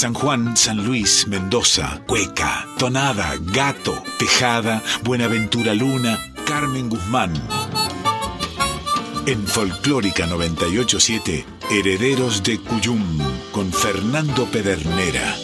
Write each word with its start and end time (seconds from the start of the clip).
San 0.00 0.14
Juan, 0.14 0.56
San 0.56 0.86
Luis, 0.86 1.28
Mendoza, 1.28 2.02
Cueca, 2.06 2.66
Tonada, 2.78 3.36
Gato, 3.38 4.02
Tejada, 4.18 4.82
Buenaventura 5.02 5.74
Luna, 5.74 6.18
Carmen 6.46 6.88
Guzmán. 6.88 7.34
En 9.26 9.46
Folclórica 9.46 10.24
987, 10.24 11.44
Herederos 11.70 12.42
de 12.42 12.58
Cuyum, 12.60 13.18
con 13.52 13.70
Fernando 13.70 14.46
Pedernera. 14.46 15.36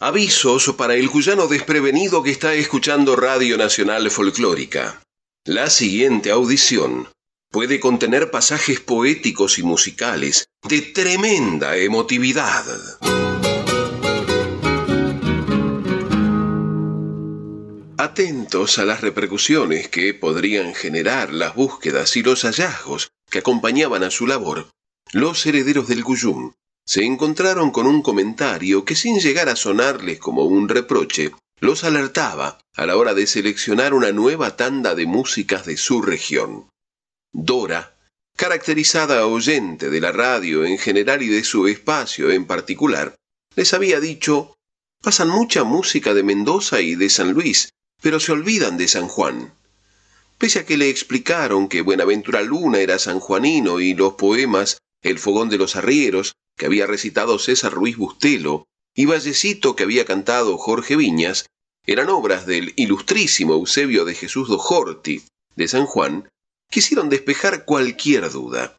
Avisos 0.00 0.74
para 0.76 0.96
el 0.96 1.08
cuyano 1.08 1.46
desprevenido 1.46 2.24
que 2.24 2.32
está 2.32 2.54
escuchando 2.54 3.14
Radio 3.14 3.56
Nacional 3.56 4.10
Folclórica. 4.10 5.00
La 5.44 5.70
siguiente 5.70 6.32
audición 6.32 7.06
puede 7.52 7.78
contener 7.80 8.30
pasajes 8.30 8.80
poéticos 8.80 9.58
y 9.58 9.62
musicales 9.62 10.48
de 10.66 10.80
tremenda 10.80 11.76
emotividad. 11.76 12.64
Atentos 17.98 18.78
a 18.78 18.86
las 18.86 19.02
repercusiones 19.02 19.88
que 19.88 20.14
podrían 20.14 20.74
generar 20.74 21.32
las 21.32 21.54
búsquedas 21.54 22.16
y 22.16 22.22
los 22.22 22.42
hallazgos 22.42 23.12
que 23.30 23.40
acompañaban 23.40 24.02
a 24.02 24.10
su 24.10 24.26
labor, 24.26 24.70
los 25.12 25.44
herederos 25.44 25.88
del 25.88 26.02
Cuyum 26.02 26.52
se 26.86 27.04
encontraron 27.04 27.70
con 27.70 27.86
un 27.86 28.02
comentario 28.02 28.84
que 28.86 28.96
sin 28.96 29.20
llegar 29.20 29.50
a 29.50 29.56
sonarles 29.56 30.18
como 30.18 30.44
un 30.44 30.68
reproche, 30.68 31.32
los 31.60 31.84
alertaba 31.84 32.58
a 32.74 32.86
la 32.86 32.96
hora 32.96 33.14
de 33.14 33.26
seleccionar 33.26 33.94
una 33.94 34.10
nueva 34.10 34.56
tanda 34.56 34.94
de 34.94 35.06
músicas 35.06 35.66
de 35.66 35.76
su 35.76 36.02
región. 36.02 36.72
Dora, 37.32 37.96
caracterizada 38.36 39.26
oyente 39.26 39.88
de 39.88 40.00
la 40.00 40.12
radio 40.12 40.64
en 40.64 40.78
general 40.78 41.22
y 41.22 41.28
de 41.28 41.44
su 41.44 41.66
espacio 41.66 42.30
en 42.30 42.44
particular, 42.44 43.14
les 43.56 43.72
había 43.74 44.00
dicho, 44.00 44.54
pasan 45.02 45.28
mucha 45.28 45.64
música 45.64 46.14
de 46.14 46.22
Mendoza 46.22 46.80
y 46.80 46.94
de 46.94 47.08
San 47.08 47.32
Luis, 47.32 47.70
pero 48.02 48.20
se 48.20 48.32
olvidan 48.32 48.76
de 48.76 48.88
San 48.88 49.08
Juan. 49.08 49.54
Pese 50.38 50.60
a 50.60 50.66
que 50.66 50.76
le 50.76 50.90
explicaron 50.90 51.68
que 51.68 51.82
Buenaventura 51.82 52.42
Luna 52.42 52.80
era 52.80 52.98
sanjuanino 52.98 53.80
y 53.80 53.94
los 53.94 54.14
poemas 54.14 54.78
El 55.02 55.18
fogón 55.18 55.48
de 55.48 55.58
los 55.58 55.74
arrieros 55.74 56.34
que 56.56 56.66
había 56.66 56.86
recitado 56.86 57.38
César 57.38 57.72
Ruiz 57.72 57.96
Bustelo, 57.96 58.66
y 58.94 59.06
Vallecito 59.06 59.74
que 59.74 59.84
había 59.84 60.04
cantado 60.04 60.58
Jorge 60.58 60.96
Viñas, 60.96 61.46
eran 61.86 62.08
obras 62.10 62.46
del 62.46 62.72
ilustrísimo 62.76 63.54
Eusebio 63.54 64.04
de 64.04 64.14
Jesús 64.14 64.48
Dojorti, 64.48 65.22
de 65.56 65.68
San 65.68 65.86
Juan, 65.86 66.28
quisieron 66.72 67.10
despejar 67.10 67.66
cualquier 67.66 68.30
duda. 68.30 68.78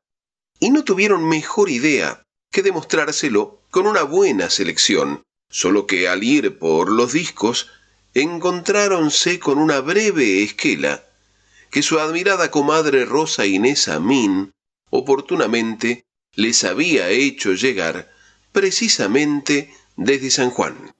Y 0.59 0.71
no 0.71 0.83
tuvieron 0.83 1.29
mejor 1.29 1.69
idea 1.69 2.23
que 2.51 2.63
demostrárselo 2.63 3.61
con 3.69 3.85
una 3.85 4.01
buena 4.01 4.49
selección, 4.49 5.21
solo 5.49 5.85
que 5.85 6.07
al 6.07 6.23
ir 6.23 6.57
por 6.57 6.91
los 6.91 7.13
discos 7.13 7.69
encontráronse 8.15 9.39
con 9.39 9.59
una 9.59 9.79
breve 9.79 10.43
esquela 10.43 11.03
que 11.69 11.83
su 11.83 11.99
admirada 11.99 12.49
comadre 12.49 13.05
Rosa 13.05 13.45
Inés 13.45 13.87
Amin 13.87 14.51
oportunamente 14.89 16.03
les 16.35 16.63
había 16.63 17.09
hecho 17.09 17.53
llegar 17.53 18.11
precisamente 18.51 19.71
desde 19.95 20.31
San 20.31 20.49
Juan. 20.49 20.92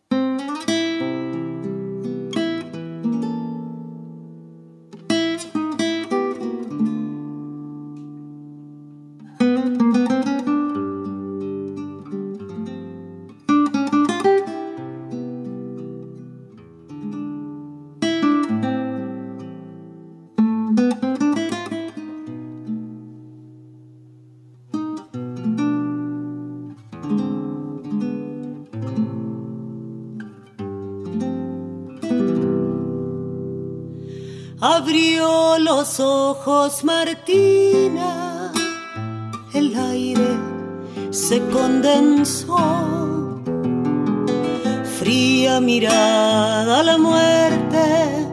Martina, 36.84 38.50
el 39.54 39.76
aire 39.76 40.38
se 41.12 41.42
condensó. 41.50 42.56
Fría 44.98 45.60
mirada 45.60 46.80
a 46.80 46.84
la 46.84 46.98
muerte 46.98 48.32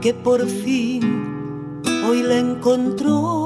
que 0.00 0.12
por 0.12 0.48
fin 0.48 1.82
hoy 2.08 2.24
la 2.24 2.38
encontró. 2.38 3.39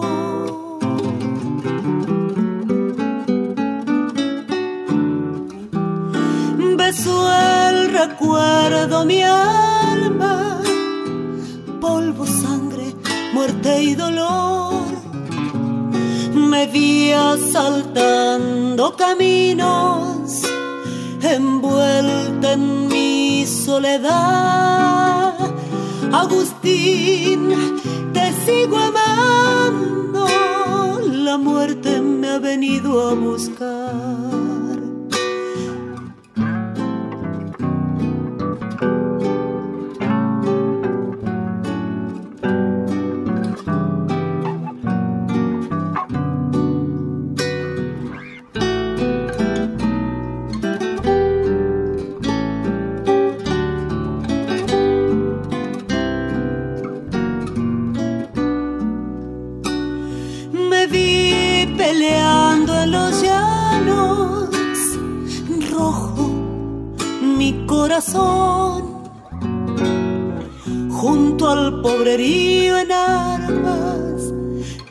En 72.21 72.93
armas 72.93 74.33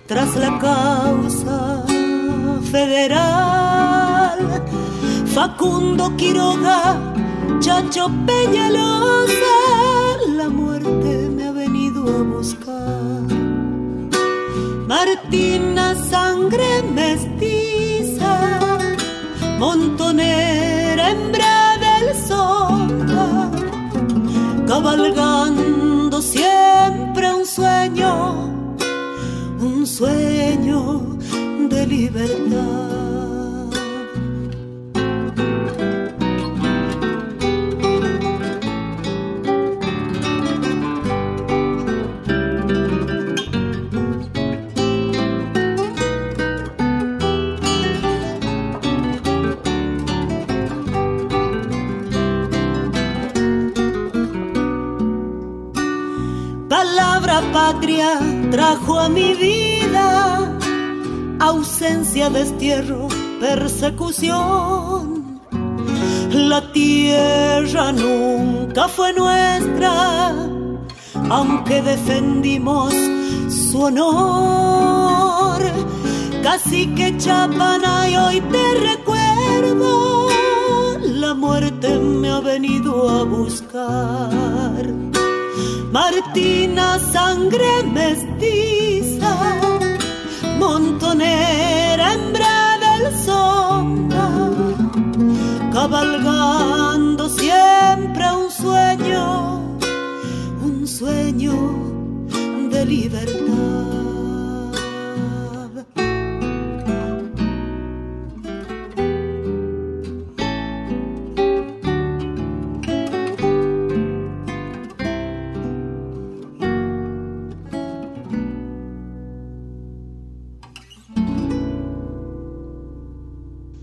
tras 0.08 0.36
la 0.36 0.60
causa 0.60 1.86
federal. 2.70 4.40
Facundo 5.34 6.16
Quiroga 6.18 7.14
Chacho 7.62 8.12
Peñalosa 8.26 9.56
la 10.36 10.50
muerte 10.50 11.30
me 11.30 11.48
ha 11.48 11.52
venido 11.54 12.02
a 12.14 12.24
buscar. 12.24 13.24
Martina 14.86 15.96
sangre 15.96 16.84
mestiza 16.94 18.60
montonera 19.60 21.12
hembra 21.12 21.78
del 21.86 22.16
sol 22.28 22.84
cabalgando 24.68 25.33
libertad. 31.94 32.83
Ausencia, 61.84 62.30
destierro, 62.30 63.10
persecución. 63.42 65.42
La 66.32 66.72
tierra 66.72 67.92
nunca 67.92 68.88
fue 68.88 69.12
nuestra, 69.12 70.34
aunque 71.30 71.82
defendimos 71.82 72.94
su 73.50 73.82
honor. 73.82 75.62
Casi 76.42 76.88
que 76.96 77.18
Chapana 77.18 78.10
y 78.10 78.16
hoy 78.16 78.40
te 78.42 78.76
recuerdo, 78.92 80.30
la 81.02 81.34
muerte 81.34 82.00
me 82.00 82.30
ha 82.30 82.40
venido 82.40 83.10
a 83.10 83.26
buscar. 83.26 84.86
Martina, 85.92 86.98
sangre 86.98 87.84
mestiza, 87.84 88.93
cabalgando 95.84 97.28
siempre 97.28 98.24
un 98.32 98.50
sueño, 98.50 99.78
un 100.64 100.88
sueño 100.88 101.56
de 102.72 102.86
libertad. 102.86 103.44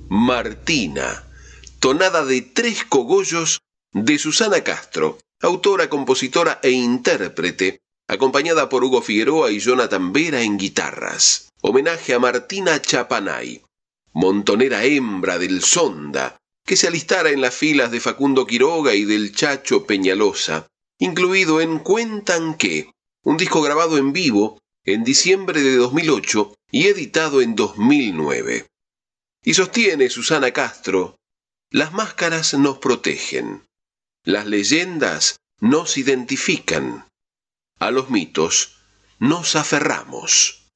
Martina, 0.09 1.30
tonada 1.81 2.27
de 2.27 2.43
tres 2.43 2.85
cogollos 2.85 3.63
de 3.93 4.19
Susana 4.19 4.63
Castro, 4.63 5.19
autora, 5.41 5.89
compositora 5.89 6.61
e 6.63 6.71
intérprete, 6.71 7.81
acompañada 8.07 8.69
por 8.69 8.85
Hugo 8.85 9.01
Figueroa 9.01 9.51
y 9.51 9.61
Jonathan 9.61 10.13
Vera 10.13 10.43
en 10.43 10.59
guitarras. 10.59 11.49
Homenaje 11.63 12.13
a 12.13 12.19
Martina 12.19 12.83
Chapanay, 12.83 13.63
montonera 14.13 14.85
hembra 14.85 15.39
del 15.39 15.63
Sonda, 15.63 16.37
que 16.67 16.77
se 16.77 16.87
alistara 16.87 17.31
en 17.31 17.41
las 17.41 17.55
filas 17.55 17.91
de 17.91 18.01
Facundo 18.01 18.47
Quiroga 18.47 18.95
y 18.95 19.07
del 19.07 19.35
Chacho 19.35 19.87
Peñalosa, 19.87 20.67
incluido 20.99 21.63
en 21.63 21.79
Cuentan 21.79 22.59
que, 22.59 22.91
un 23.25 23.39
disco 23.39 23.63
grabado 23.63 23.97
en 23.97 24.13
vivo 24.13 24.59
en 24.85 25.03
diciembre 25.03 25.63
de 25.63 25.77
2008 25.77 26.55
y 26.73 26.89
editado 26.89 27.41
en 27.41 27.57
2009. 27.57 28.67
Y 29.43 29.55
sostiene 29.55 30.11
Susana 30.11 30.51
Castro, 30.51 31.17
las 31.73 31.93
máscaras 31.93 32.55
nos 32.55 32.79
protegen, 32.79 33.65
las 34.25 34.47
leyendas 34.47 35.37
nos 35.61 35.99
identifican, 35.99 37.07
a 37.79 37.93
los 37.93 38.11
mitos 38.11 38.77
nos 39.21 39.55
aferramos. 39.55 40.67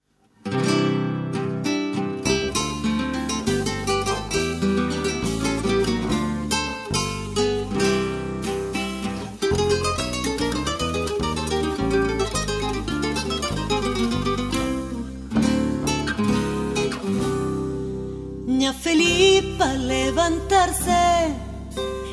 Felipa 18.96 19.66
levantarse, 19.72 21.34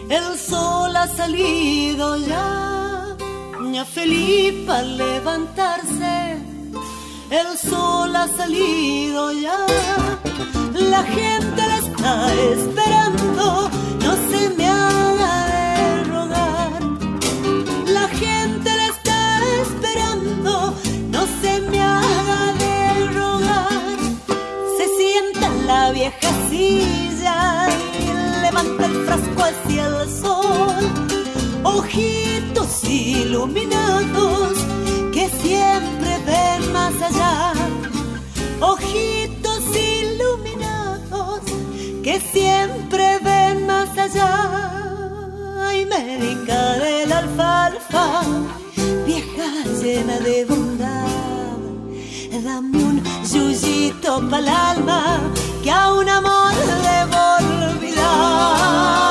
el 0.10 0.36
sol 0.36 0.96
ha 0.96 1.06
salido 1.06 2.18
ya. 2.18 3.16
Ña 3.60 3.86
Felipa 3.86 4.82
levantarse, 4.82 6.40
el 7.30 7.56
sol 7.56 8.16
ha 8.16 8.28
salido 8.28 9.32
ya. 9.32 9.60
La 10.74 11.04
gente 11.04 11.62
la 11.72 11.78
está 11.78 12.34
esperando, 12.34 13.21
iluminados 33.52 34.58
que 35.14 35.30
siempre 35.30 36.18
ven 36.26 36.72
más 36.72 36.94
allá. 37.02 37.54
Ojitos 38.62 39.64
iluminados 39.76 41.42
que 42.04 42.20
siempre 42.20 43.20
ven 43.20 43.66
más 43.68 43.90
allá. 43.98 44.72
Ay, 45.68 45.86
médica 45.86 46.74
de 46.78 47.08
la 47.08 47.20
alfalfa, 47.20 48.22
vieja 49.06 49.50
llena 49.82 50.20
de 50.20 50.46
bondad. 50.46 51.08
Dame 52.44 52.78
un 52.78 53.04
yuyito 53.24 54.28
para 54.30 54.40
el 54.40 54.48
alma 54.48 55.20
que 55.64 55.72
a 55.72 55.94
un 55.94 56.10
amor 56.10 56.54
debo 56.90 57.20
olvidar. 57.40 59.11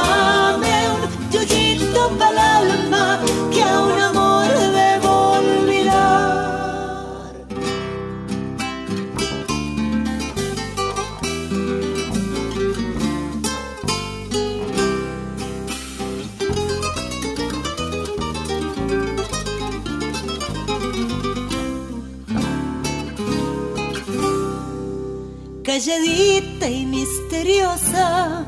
Calladita 25.81 26.69
y 26.69 26.85
misteriosa, 26.85 28.45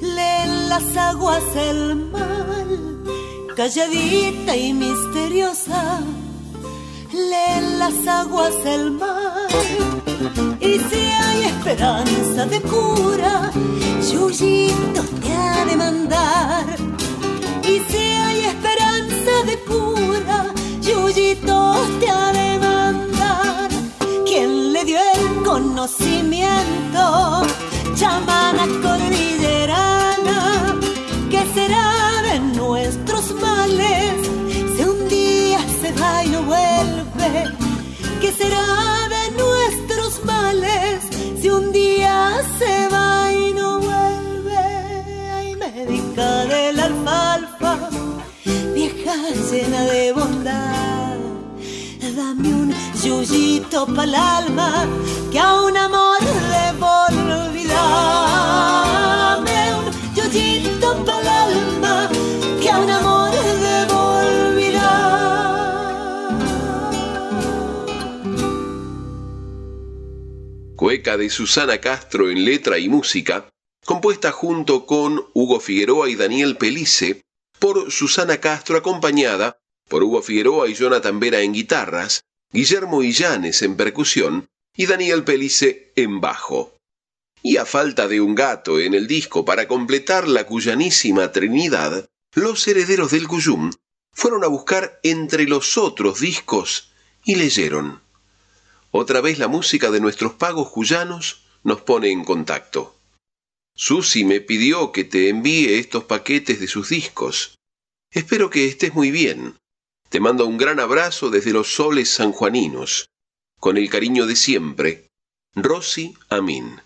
leen 0.00 0.68
las 0.68 0.96
aguas 0.96 1.42
el 1.56 1.96
mal. 1.96 3.02
Calladita 3.56 4.56
y 4.56 4.72
misteriosa, 4.72 6.00
leen 7.12 7.80
las 7.80 8.06
aguas 8.06 8.54
el 8.64 8.92
mar. 8.92 9.48
Y 10.60 10.78
si 10.78 11.00
hay 11.24 11.44
esperanza 11.46 12.46
de 12.46 12.60
cura, 12.60 13.50
Yuyito 14.12 15.02
te 15.22 15.32
ha 15.32 15.64
de 15.64 15.76
mandar. 15.76 16.66
Y 17.64 17.80
si 17.90 17.96
hay 17.96 18.40
esperanza 18.44 19.32
de 19.44 19.58
cura, 19.64 20.54
Yuyito 20.80 21.84
te 21.98 22.08
ha 22.08 22.32
de 22.32 22.53
Chamana 28.54 28.80
cordillerana, 28.82 30.76
¿qué 31.30 31.42
será 31.54 32.22
de 32.22 32.38
nuestros 32.56 33.34
males 33.34 34.14
si 34.76 34.82
un 34.82 35.08
día 35.08 35.58
se 35.80 35.92
va 36.00 36.24
y 36.24 36.28
no 36.28 36.42
vuelve? 36.42 37.56
¿Qué 38.20 38.32
será 38.32 38.64
de 39.08 39.24
nuestros 39.42 40.24
males 40.24 41.00
si 41.40 41.50
un 41.50 41.72
día 41.72 42.42
se 42.58 42.88
va 42.88 43.32
y 43.32 43.52
no 43.54 43.80
vuelve? 43.80 44.56
Ay, 45.34 45.56
médica 45.56 46.44
de 46.44 46.72
la 46.74 46.84
alfalfa, 46.84 47.90
vieja 48.74 49.16
llena 49.50 49.82
de 49.84 50.12
bondad, 50.12 51.16
dame 52.16 52.48
un 52.48 52.74
yuyito 53.02 53.86
para 53.86 54.04
el 54.04 54.14
alma 54.14 54.86
que 55.32 55.40
a 55.40 55.54
un 55.62 55.76
amor 55.76 56.18
debo 56.20 56.86
olvidar. 57.08 58.23
Cueca 70.76 71.16
de 71.16 71.30
Susana 71.30 71.78
Castro 71.78 72.30
en 72.30 72.44
letra 72.44 72.78
y 72.78 72.88
música, 72.90 73.48
compuesta 73.86 74.32
junto 74.32 74.84
con 74.84 75.24
Hugo 75.32 75.58
Figueroa 75.58 76.10
y 76.10 76.14
Daniel 76.14 76.58
Pelice, 76.58 77.22
por 77.58 77.90
Susana 77.90 78.38
Castro 78.38 78.76
acompañada 78.76 79.58
por 79.88 80.02
Hugo 80.02 80.20
Figueroa 80.20 80.68
y 80.68 80.74
Jonathan 80.74 81.20
Vera 81.20 81.40
en 81.40 81.52
guitarras, 81.52 82.24
Guillermo 82.52 83.02
Illanes 83.02 83.62
en 83.62 83.76
percusión 83.76 84.46
y 84.76 84.86
Daniel 84.86 85.24
Pelice 85.24 85.90
en 85.96 86.20
bajo. 86.20 86.73
Y 87.46 87.58
a 87.58 87.66
falta 87.66 88.08
de 88.08 88.22
un 88.22 88.34
gato 88.34 88.80
en 88.80 88.94
el 88.94 89.06
disco 89.06 89.44
para 89.44 89.68
completar 89.68 90.26
la 90.26 90.46
cuyanísima 90.46 91.30
trinidad, 91.30 92.08
los 92.32 92.66
herederos 92.66 93.10
del 93.10 93.28
Cuyum 93.28 93.70
fueron 94.14 94.44
a 94.44 94.46
buscar 94.46 94.98
entre 95.02 95.44
los 95.44 95.76
otros 95.76 96.20
discos 96.20 96.90
y 97.22 97.34
leyeron. 97.34 98.00
Otra 98.90 99.20
vez 99.20 99.38
la 99.38 99.48
música 99.48 99.90
de 99.90 100.00
nuestros 100.00 100.32
pagos 100.32 100.70
cuyanos 100.70 101.44
nos 101.64 101.82
pone 101.82 102.10
en 102.10 102.24
contacto. 102.24 102.96
Susi 103.76 104.24
me 104.24 104.40
pidió 104.40 104.90
que 104.90 105.04
te 105.04 105.28
envíe 105.28 105.74
estos 105.74 106.04
paquetes 106.04 106.60
de 106.60 106.66
sus 106.66 106.88
discos. 106.88 107.58
Espero 108.10 108.48
que 108.48 108.66
estés 108.66 108.94
muy 108.94 109.10
bien. 109.10 109.58
Te 110.08 110.18
mando 110.18 110.46
un 110.46 110.56
gran 110.56 110.80
abrazo 110.80 111.28
desde 111.28 111.52
los 111.52 111.74
soles 111.74 112.08
sanjuaninos. 112.08 113.10
Con 113.60 113.76
el 113.76 113.90
cariño 113.90 114.24
de 114.24 114.36
siempre, 114.36 115.08
Rosy 115.54 116.14
Amin. 116.30 116.80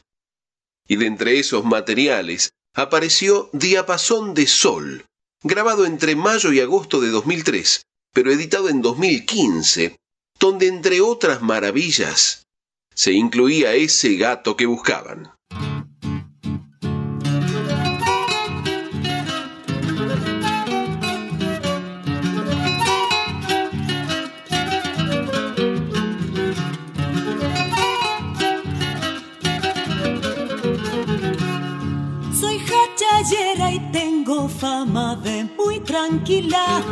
Y 0.88 0.96
de 0.96 1.06
entre 1.06 1.38
esos 1.38 1.64
materiales 1.64 2.50
apareció 2.74 3.50
Diapasón 3.52 4.34
de 4.34 4.46
Sol, 4.46 5.04
grabado 5.42 5.86
entre 5.86 6.16
mayo 6.16 6.52
y 6.52 6.60
agosto 6.60 7.00
de 7.00 7.10
2003, 7.10 7.82
pero 8.12 8.32
editado 8.32 8.68
en 8.68 8.82
2015, 8.82 9.96
donde 10.40 10.66
entre 10.66 11.00
otras 11.00 11.42
maravillas 11.42 12.44
se 12.94 13.12
incluía 13.12 13.74
ese 13.74 14.16
gato 14.16 14.56
que 14.56 14.66
buscaban. 14.66 15.32
Tranquila. 36.08 36.82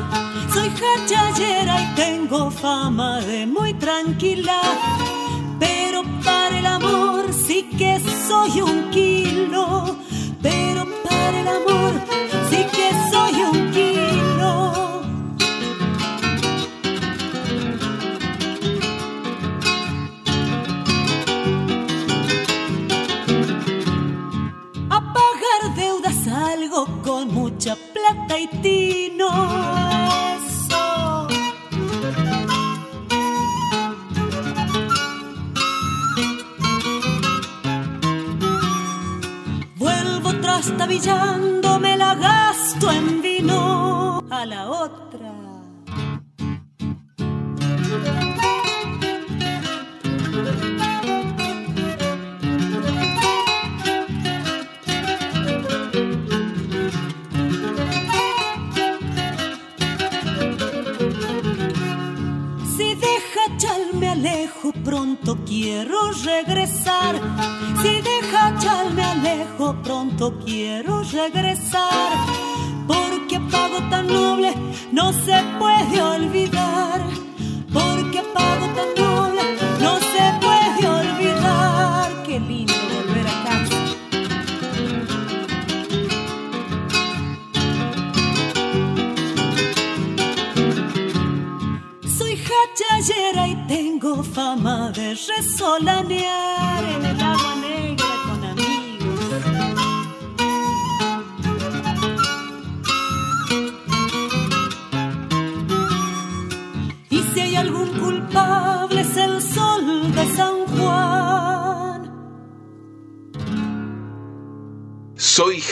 Soy 0.53 0.69
hachallera 0.69 1.81
y 1.81 1.95
tengo 1.95 2.51
fama 2.51 3.21
de 3.21 3.47
muy 3.47 3.73
tranquila. 3.75 4.61
Pero 5.59 6.03
para 6.25 6.59
el 6.59 6.67
amor 6.67 7.33
sí 7.33 7.69
que 7.79 7.99
soy 8.29 8.61
un 8.61 8.91
kilo. 8.91 9.96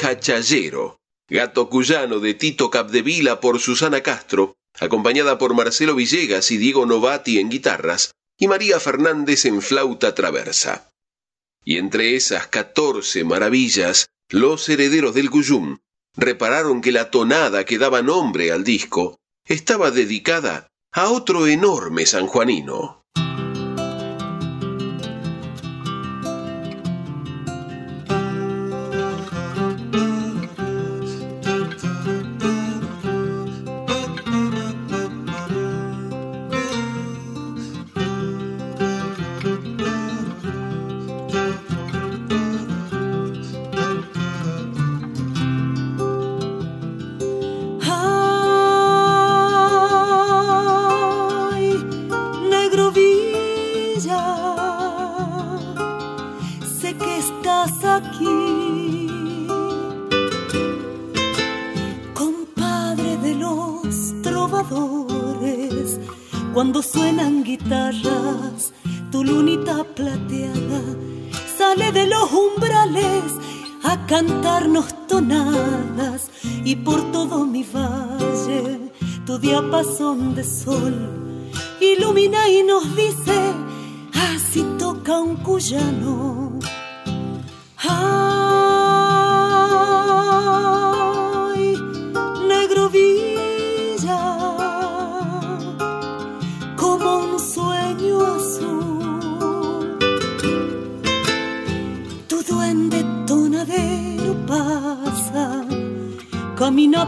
Hachallero, 0.04 1.00
gato 1.28 1.70
cuyano 1.70 2.20
de 2.20 2.34
Tito 2.34 2.70
Capdevila 2.70 3.40
por 3.40 3.58
Susana 3.58 4.02
Castro, 4.02 4.56
acompañada 4.78 5.38
por 5.38 5.54
Marcelo 5.54 5.94
Villegas 5.94 6.50
y 6.50 6.58
Diego 6.58 6.84
Novati 6.84 7.38
en 7.38 7.48
guitarras, 7.48 8.12
y 8.38 8.46
María 8.46 8.78
Fernández 8.80 9.46
en 9.46 9.62
flauta 9.62 10.14
traversa. 10.14 10.90
Y 11.64 11.78
entre 11.78 12.16
esas 12.16 12.48
catorce 12.48 13.24
maravillas, 13.24 14.10
los 14.28 14.68
herederos 14.68 15.14
del 15.14 15.30
Cuyum 15.30 15.78
repararon 16.14 16.82
que 16.82 16.92
la 16.92 17.10
tonada 17.10 17.64
que 17.64 17.78
daba 17.78 18.02
nombre 18.02 18.52
al 18.52 18.62
disco 18.62 19.18
estaba 19.46 19.90
dedicada 19.90 20.68
a 20.92 21.08
otro 21.08 21.46
enorme 21.46 22.04
sanjuanino. 22.04 23.03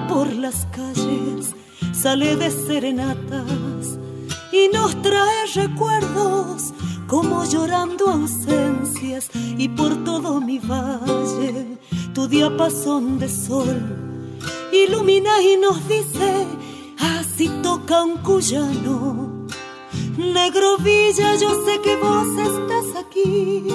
Por 0.08 0.32
las 0.32 0.66
calles, 0.66 1.54
sale 1.92 2.36
de 2.36 2.50
serenatas 2.50 3.98
y 4.52 4.68
nos 4.72 5.00
trae 5.02 5.46
recuerdos 5.54 6.72
como 7.06 7.44
llorando 7.44 8.08
ausencias. 8.08 9.30
Y 9.58 9.68
por 9.68 10.04
todo 10.04 10.40
mi 10.40 10.58
valle 10.58 11.78
tu 12.14 12.28
diapasón 12.28 13.18
de 13.18 13.28
sol 13.28 13.78
ilumina 14.72 15.40
y 15.42 15.56
nos 15.56 15.88
dice 15.88 16.46
así 16.98 17.48
toca 17.62 18.02
un 18.02 18.18
cuyano. 18.18 19.46
Negro 20.18 20.78
villa 20.78 21.36
yo 21.36 21.50
sé 21.64 21.80
que 21.80 21.96
vos 21.96 22.26
estás 22.50 23.04
aquí 23.04 23.68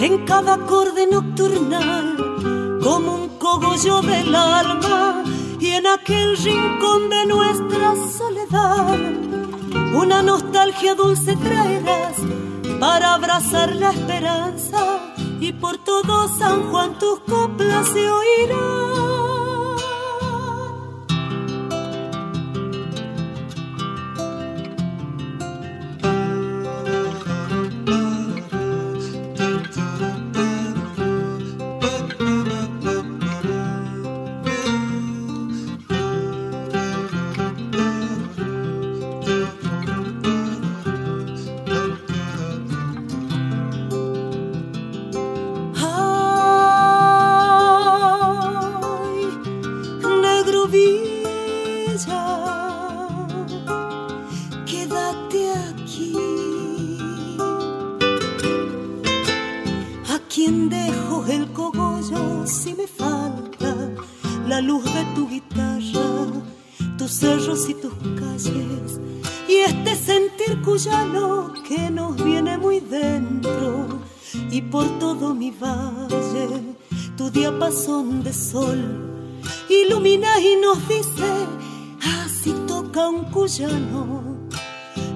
en 0.00 0.24
cada 0.24 0.54
acorde 0.54 1.06
nocturnal 1.06 2.16
como 2.82 3.14
un 3.14 3.28
cogollo 3.46 4.02
del 4.02 4.34
alma 4.34 5.22
y 5.60 5.68
en 5.68 5.86
aquel 5.86 6.36
rincón 6.36 7.08
de 7.08 7.26
nuestra 7.26 7.94
soledad 8.18 8.98
una 9.94 10.20
nostalgia 10.20 10.96
dulce 10.96 11.36
traerás 11.36 12.16
para 12.80 13.14
abrazar 13.14 13.76
la 13.76 13.90
esperanza 13.90 14.80
y 15.38 15.52
por 15.52 15.78
todo 15.78 16.28
San 16.36 16.70
Juan 16.70 16.98
tus 16.98 17.20
coplas 17.20 17.86
se 17.88 18.10
oirán. 18.10 19.15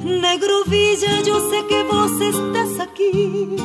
Negro 0.05 0.65
Villa, 0.67 1.23
yo 1.23 1.41
sé 1.51 1.65
que 1.69 1.83
vos 1.85 2.13
estás 2.21 2.81
aquí, 2.81 3.57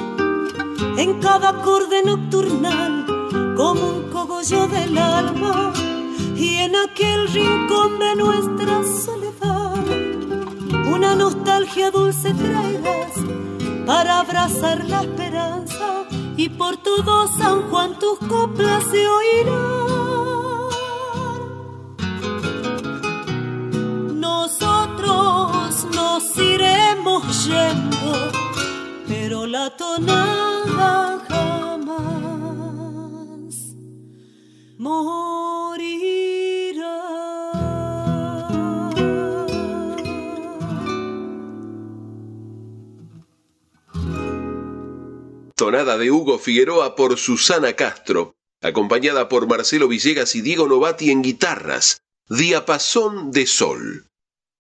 en 0.98 1.20
cada 1.20 1.50
acorde 1.50 2.04
nocturnal, 2.04 3.06
como 3.58 3.90
un 3.90 4.10
cogollo 4.12 4.68
del 4.68 4.98
alma, 4.98 5.74
y 6.38 6.56
en 6.56 6.76
aquel 6.76 7.28
rincón 7.28 8.00
de 8.00 8.16
nuestra 8.16 8.82
soledad, 8.84 9.84
una 10.90 11.16
nostalgia 11.16 11.92
dulce 11.92 12.34
traerás 12.34 13.25
para 13.86 14.20
abrazar 14.20 14.84
la 14.86 15.02
esperanza, 15.02 16.06
y 16.38 16.50
por 16.50 16.78
todo 16.78 17.28
San 17.28 17.70
Juan 17.70 17.98
tus 18.00 18.18
coplas 18.28 18.84
se 18.92 19.08
oirán. 19.08 19.86
pero 29.08 29.46
la 29.46 29.70
tonada 29.76 31.20
jamás. 31.28 32.56
Tonada 45.66 45.98
de 45.98 46.12
Hugo 46.12 46.38
Figueroa 46.38 46.96
por 46.96 47.18
Susana 47.18 47.74
Castro, 47.74 48.36
acompañada 48.62 49.28
por 49.28 49.48
Marcelo 49.48 49.88
Villegas 49.88 50.36
y 50.36 50.42
Diego 50.42 50.68
Novati 50.68 51.10
en 51.10 51.24
guitarras, 51.24 52.04
Diapasón 52.30 53.32
de 53.32 53.48
Sol. 53.48 54.06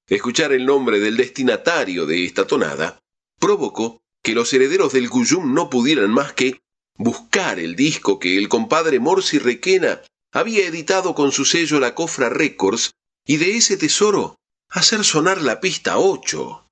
Escuchar 0.09 0.51
el 0.51 0.65
nombre 0.65 0.99
del 0.99 1.15
destinatario 1.15 2.07
de 2.07 2.25
esta 2.25 2.47
tonada 2.47 2.97
provocó 3.39 4.01
que 4.23 4.33
los 4.33 4.51
herederos 4.51 4.93
del 4.93 5.11
Cuyum 5.11 5.53
no 5.53 5.69
pudieran 5.69 6.09
más 6.09 6.33
que 6.33 6.59
buscar 6.95 7.59
el 7.59 7.75
disco 7.75 8.17
que 8.17 8.39
el 8.39 8.49
compadre 8.49 8.99
Morsi 8.99 9.37
Requena 9.37 10.01
había 10.31 10.65
editado 10.65 11.13
con 11.13 11.31
su 11.31 11.45
sello 11.45 11.79
La 11.79 11.93
Cofra 11.93 12.29
Records 12.29 12.95
y 13.27 13.37
de 13.37 13.57
ese 13.57 13.77
tesoro 13.77 14.39
hacer 14.69 15.03
sonar 15.03 15.39
la 15.39 15.59
pista 15.59 15.99
8. 15.99 16.64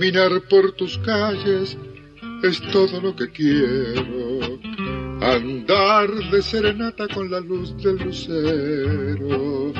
Caminar 0.00 0.40
por 0.48 0.72
tus 0.72 0.96
calles 0.96 1.76
es 2.42 2.58
todo 2.72 3.02
lo 3.02 3.14
que 3.14 3.28
quiero. 3.28 4.58
Andar 5.20 6.08
de 6.30 6.40
serenata 6.40 7.06
con 7.08 7.30
la 7.30 7.38
luz 7.40 7.76
del 7.76 7.98
lucero. 7.98 9.74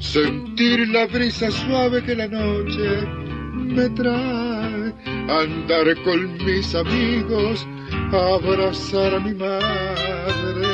Sentir 0.00 0.88
la 0.88 1.06
brisa 1.06 1.48
suave 1.52 2.02
que 2.02 2.16
la 2.16 2.26
noche 2.26 3.06
me 3.54 3.88
trae. 3.90 4.94
Andar 5.30 6.02
con 6.02 6.44
mis 6.44 6.74
amigos, 6.74 7.64
abrazar 8.10 9.14
a 9.14 9.20
mi 9.20 9.32
madre. 9.32 10.66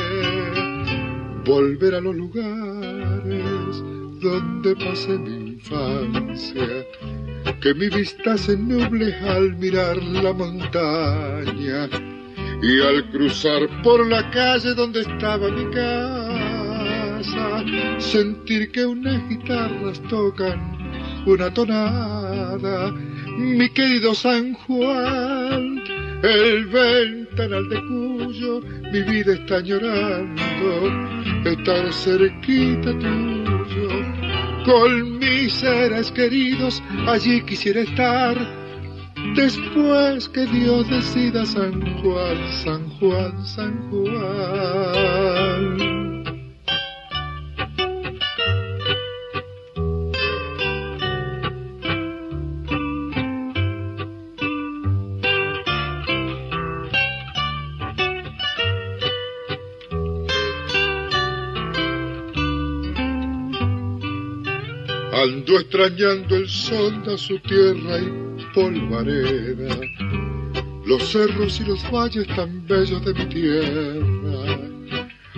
Volver 1.45 1.93
a 1.93 2.01
los 2.01 2.15
lugares 2.15 3.83
donde 4.19 4.75
pasé 4.83 5.15
mi 5.19 5.51
infancia 5.51 6.87
que 7.61 7.73
mi 7.73 7.89
vista 7.89 8.37
se 8.37 8.55
nuble 8.55 9.13
al 9.15 9.55
mirar 9.57 9.97
la 9.97 10.31
montaña 10.31 11.89
y 12.61 12.81
al 12.81 13.09
cruzar 13.11 13.67
por 13.83 14.07
la 14.07 14.29
calle 14.31 14.73
donde 14.73 15.01
estaba 15.01 15.49
mi 15.49 15.69
casa, 15.71 17.63
sentir 17.99 18.71
que 18.71 18.85
unas 18.85 19.27
guitarras 19.27 20.01
tocan 20.09 20.77
una 21.25 21.53
tonada, 21.53 22.91
mi 22.91 23.69
querido 23.69 24.15
San 24.15 24.53
Juan, 24.53 25.83
el 26.23 26.65
ventanal 26.67 27.67
de 27.69 27.81
cuyo 27.87 28.61
mi 28.91 29.01
vida 29.03 29.33
está 29.33 29.59
llorando, 29.59 30.91
estar 31.45 31.91
cerquita 31.93 32.91
tuyo 32.99 34.28
con 34.69 35.17
mis 35.17 35.53
seres 35.53 36.11
queridos, 36.11 36.83
allí 37.07 37.41
quisiera 37.41 37.81
estar. 37.81 38.37
Después 39.35 40.29
que 40.29 40.45
Dios 40.45 40.87
decida 40.89 41.45
San 41.45 41.81
Juan, 42.01 42.37
San 42.63 42.89
Juan, 42.99 43.45
San 43.45 43.89
Juan. 43.89 45.98
Ando 65.29 65.59
extrañando 65.59 66.37
el 66.37 66.49
sol 66.49 67.03
de 67.03 67.15
su 67.15 67.37
tierra 67.41 67.99
y 67.99 68.45
polvareda, 68.55 69.75
los 70.87 71.03
cerros 71.03 71.61
y 71.61 71.65
los 71.65 71.83
valles 71.91 72.25
tan 72.35 72.65
bellos 72.65 73.05
de 73.05 73.13
mi 73.13 73.25
tierra. 73.27 74.57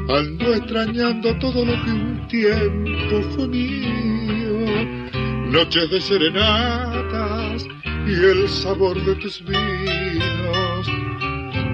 Ando 0.08 0.54
extrañando 0.54 1.38
todo 1.40 1.66
lo 1.66 1.74
que 1.84 1.92
un 1.92 2.26
tiempo 2.30 3.22
fue 3.32 3.50
mío, 3.50 5.12
noches 5.52 5.92
de 5.92 6.00
serenatas 6.00 7.66
y 8.08 8.14
el 8.14 8.48
sabor 8.48 8.96
de 9.04 9.16
tus 9.16 9.44
vinos. 9.44 10.88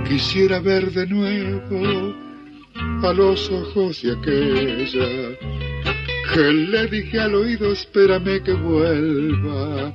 Quisiera 0.09 0.59
ver 0.59 0.91
de 0.91 1.05
nuevo 1.05 2.15
a 3.03 3.13
los 3.13 3.47
ojos 3.51 4.01
de 4.01 4.13
aquella 4.13 5.37
que 5.39 5.56
le 6.35 6.87
dije 6.87 7.19
al 7.19 7.35
oído, 7.35 7.71
espérame 7.71 8.43
que 8.43 8.53
vuelva. 8.53 9.93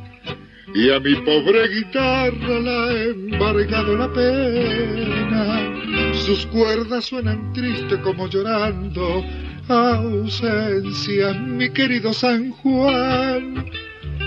Y 0.75 0.91
a 0.91 1.01
mi 1.01 1.15
pobre 1.17 1.69
guitarra 1.69 2.61
la 2.61 2.93
he 2.93 3.11
embargado 3.11 3.97
la 3.97 4.13
pena. 4.13 6.15
Sus 6.15 6.47
cuerdas 6.47 7.05
suenan 7.05 7.53
triste 7.53 8.01
como 8.01 8.29
llorando. 8.29 9.25
Ausencia, 9.69 11.35
mi 11.35 11.71
querido 11.71 12.13
San 12.13 12.51
Juan. 12.51 13.67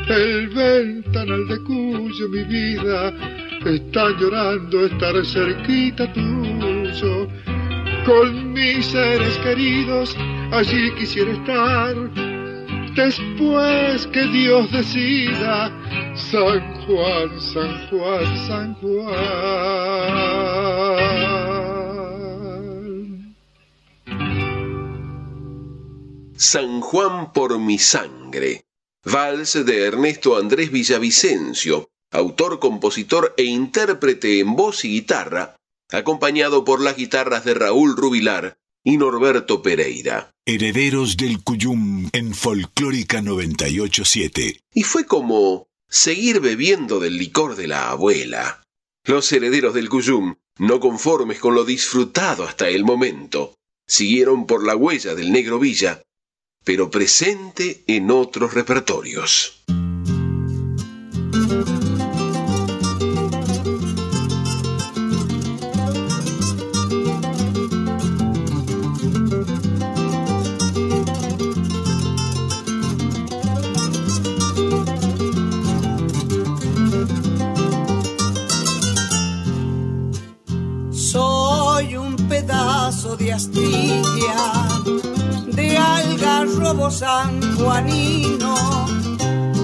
El 0.07 0.47
ventanal 0.49 1.47
de 1.47 1.59
cuyo 1.63 2.29
mi 2.29 2.43
vida 2.43 3.11
está 3.65 4.09
llorando 4.19 4.85
estar 4.85 5.25
cerquita 5.25 6.11
tuyo. 6.13 7.27
Con 8.05 8.53
mis 8.53 8.85
seres 8.85 9.35
queridos 9.39 10.15
allí 10.51 10.93
quisiera 10.93 11.31
estar. 11.31 11.95
Después 12.95 14.05
que 14.13 14.27
Dios 14.27 14.71
decida, 14.71 15.71
San 16.15 16.85
Juan, 16.85 17.41
San 17.41 17.89
Juan, 17.89 18.37
San 18.47 18.75
Juan. 18.75 19.25
San 26.37 26.81
Juan 26.81 27.33
por 27.33 27.57
mi 27.57 27.79
sangre. 27.79 28.65
Vals 29.03 29.65
de 29.65 29.85
Ernesto 29.85 30.37
Andrés 30.37 30.71
Villavicencio, 30.71 31.89
autor, 32.11 32.59
compositor 32.59 33.33
e 33.35 33.43
intérprete 33.45 34.39
en 34.39 34.55
voz 34.55 34.85
y 34.85 34.89
guitarra, 34.89 35.55
acompañado 35.91 36.63
por 36.63 36.81
las 36.81 36.97
guitarras 36.97 37.45
de 37.45 37.53
Raúl 37.53 37.95
Rubilar 37.95 38.57
y 38.83 38.97
Norberto 38.97 39.61
Pereira. 39.61 40.31
Herederos 40.45 41.17
del 41.17 41.43
Cuyum 41.43 42.09
en 42.13 42.33
Folclórica 42.33 43.21
987. 43.21 44.59
Y 44.73 44.83
fue 44.83 45.05
como 45.05 45.67
seguir 45.89 46.39
bebiendo 46.39 46.99
del 46.99 47.17
licor 47.17 47.55
de 47.55 47.67
la 47.67 47.89
abuela. 47.89 48.63
Los 49.03 49.31
herederos 49.31 49.73
del 49.73 49.89
Cuyum, 49.89 50.35
no 50.59 50.79
conformes 50.79 51.39
con 51.39 51.55
lo 51.55 51.65
disfrutado 51.65 52.43
hasta 52.43 52.69
el 52.69 52.83
momento, 52.83 53.55
siguieron 53.87 54.45
por 54.45 54.65
la 54.65 54.75
huella 54.75 55.15
del 55.15 55.31
negro 55.31 55.59
Villa, 55.59 56.03
pero 56.63 56.89
presente 56.89 57.83
en 57.87 58.11
otros 58.11 58.53
repertorios. 58.53 59.63
De 83.51 83.69
astilla, 83.69 84.67
de 85.47 85.77
algarrobo 85.77 86.89
sanjuanino, 86.89 88.55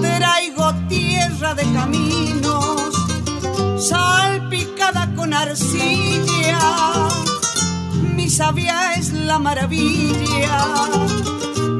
traigo 0.00 0.74
tierra 0.88 1.54
de 1.54 1.62
caminos, 1.72 2.92
salpicada 3.78 5.14
con 5.14 5.32
arcilla, 5.34 6.58
mi 8.14 8.28
sabia 8.28 8.94
es 8.94 9.12
la 9.12 9.38
maravilla 9.38 10.66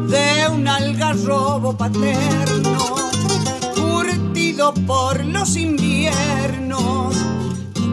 de 0.08 0.48
un 0.48 0.66
algarrobo 0.66 1.76
paterno, 1.76 2.96
curtido 3.74 4.74
por 4.86 5.24
los 5.24 5.56
inviernos 5.56 7.14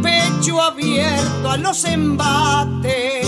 pecho 0.02 0.62
abierto 0.62 1.50
a 1.50 1.58
los 1.58 1.84
embates 1.86 3.28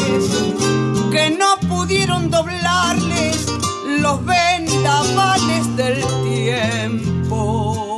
que 1.12 1.38
no 1.38 1.58
pudieron 1.68 2.30
doblarles 2.30 3.46
los 4.00 4.26
vendavales 4.26 5.76
del 5.76 6.04
tiempo. 6.24 7.91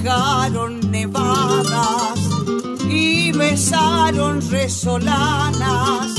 Cobijaron 0.00 0.90
nevadas 0.90 2.18
y 2.88 3.32
besaron 3.32 4.40
resolanas. 4.50 6.14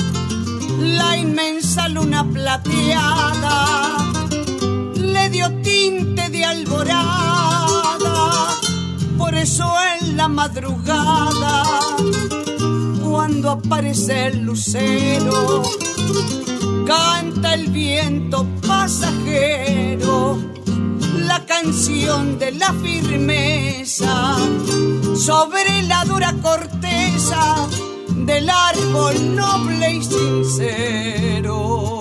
La 0.79 1.17
inmensa 1.17 1.87
luna 1.89 2.23
plateada 2.23 3.97
le 4.95 5.29
dio 5.29 5.51
tinte 5.61 6.29
de 6.29 6.45
alborada. 6.45 6.99
Por 9.17 9.33
eso 9.35 9.73
en 9.99 10.17
la 10.17 10.27
madrugada 10.27 11.63
cuando 13.03 13.51
aparece 13.51 14.27
el 14.27 14.41
lucero 14.41 15.63
canta 16.85 17.53
el 17.55 17.67
viento 17.69 18.45
pasajero 18.65 20.50
la 21.31 21.45
canción 21.45 22.37
de 22.39 22.51
la 22.51 22.73
firmeza 22.73 24.35
sobre 25.15 25.81
la 25.83 26.03
dura 26.03 26.35
corteza 26.41 27.69
del 28.09 28.49
árbol 28.49 29.35
noble 29.37 29.93
y 29.93 30.03
sincero. 30.03 32.00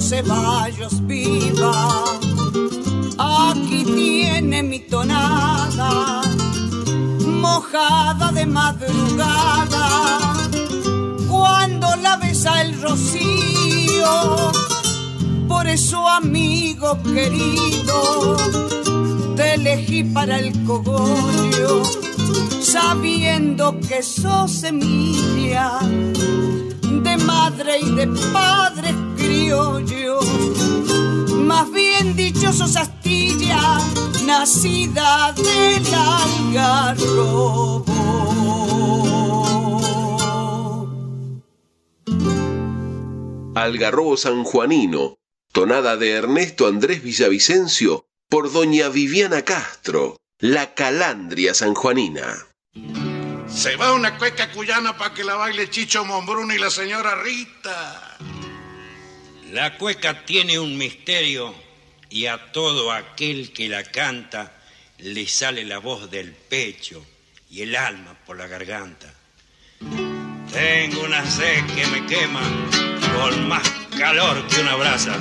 Ceballos 0.00 1.04
viva, 1.06 2.04
aquí 3.18 3.84
tiene 3.84 4.62
mi 4.62 4.78
tonada, 4.78 6.22
mojada 7.26 8.30
de 8.30 8.46
madrugada, 8.46 9.88
cuando 11.28 11.96
la 11.96 12.16
besa 12.16 12.62
el 12.62 12.80
rocío, 12.80 14.52
por 15.48 15.66
eso 15.66 16.08
amigo 16.08 17.02
querido, 17.02 18.36
te 19.34 19.54
elegí 19.54 20.04
para 20.04 20.38
el 20.38 20.64
cogollo, 20.64 21.82
sabiendo 22.62 23.78
que 23.80 24.02
sos 24.02 24.52
semilla 24.52 25.80
de 27.02 27.16
madre 27.16 27.78
y 27.80 27.90
de 27.94 28.06
padre 28.32 28.77
criollo, 29.48 30.20
más 31.30 31.70
bien 31.72 32.14
dichosos 32.14 32.76
Astilla, 32.76 33.78
nacida 34.24 35.32
del 35.32 35.94
algarrobo. 35.94 37.84
Algarrobo 43.54 44.16
sanjuanino, 44.16 45.16
tonada 45.52 45.96
de 45.96 46.10
Ernesto 46.12 46.66
Andrés 46.66 47.02
Villavicencio 47.02 48.06
por 48.28 48.52
doña 48.52 48.90
Viviana 48.90 49.42
Castro, 49.42 50.18
la 50.38 50.74
calandria 50.74 51.54
sanjuanina. 51.54 52.46
Se 53.48 53.76
va 53.76 53.94
una 53.94 54.18
cueca 54.18 54.52
cuyana 54.52 54.96
para 54.98 55.14
que 55.14 55.24
la 55.24 55.34
baile 55.34 55.70
Chicho 55.70 56.04
Mombrun 56.04 56.52
y 56.52 56.58
la 56.58 56.70
señora 56.70 57.14
Rita. 57.22 58.18
La 59.52 59.78
cueca 59.78 60.26
tiene 60.26 60.58
un 60.58 60.76
misterio 60.76 61.54
y 62.10 62.26
a 62.26 62.52
todo 62.52 62.92
aquel 62.92 63.50
que 63.52 63.66
la 63.66 63.82
canta 63.82 64.52
le 64.98 65.26
sale 65.26 65.64
la 65.64 65.78
voz 65.78 66.10
del 66.10 66.32
pecho 66.32 67.04
y 67.50 67.62
el 67.62 67.74
alma 67.74 68.14
por 68.26 68.36
la 68.36 68.46
garganta. 68.46 69.12
Tengo 70.52 71.02
una 71.02 71.24
sed 71.24 71.64
que 71.74 71.86
me 71.86 72.06
quema 72.06 72.42
con 73.16 73.48
más 73.48 73.66
calor 73.96 74.46
que 74.48 74.60
una 74.60 74.76
brasa. 74.76 75.16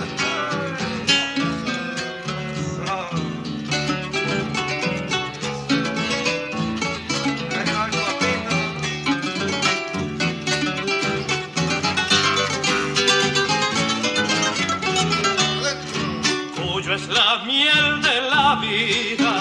Es 16.98 17.08
la 17.10 17.44
miel 17.46 18.02
de 18.02 18.22
la 18.34 18.56
vida 18.56 19.34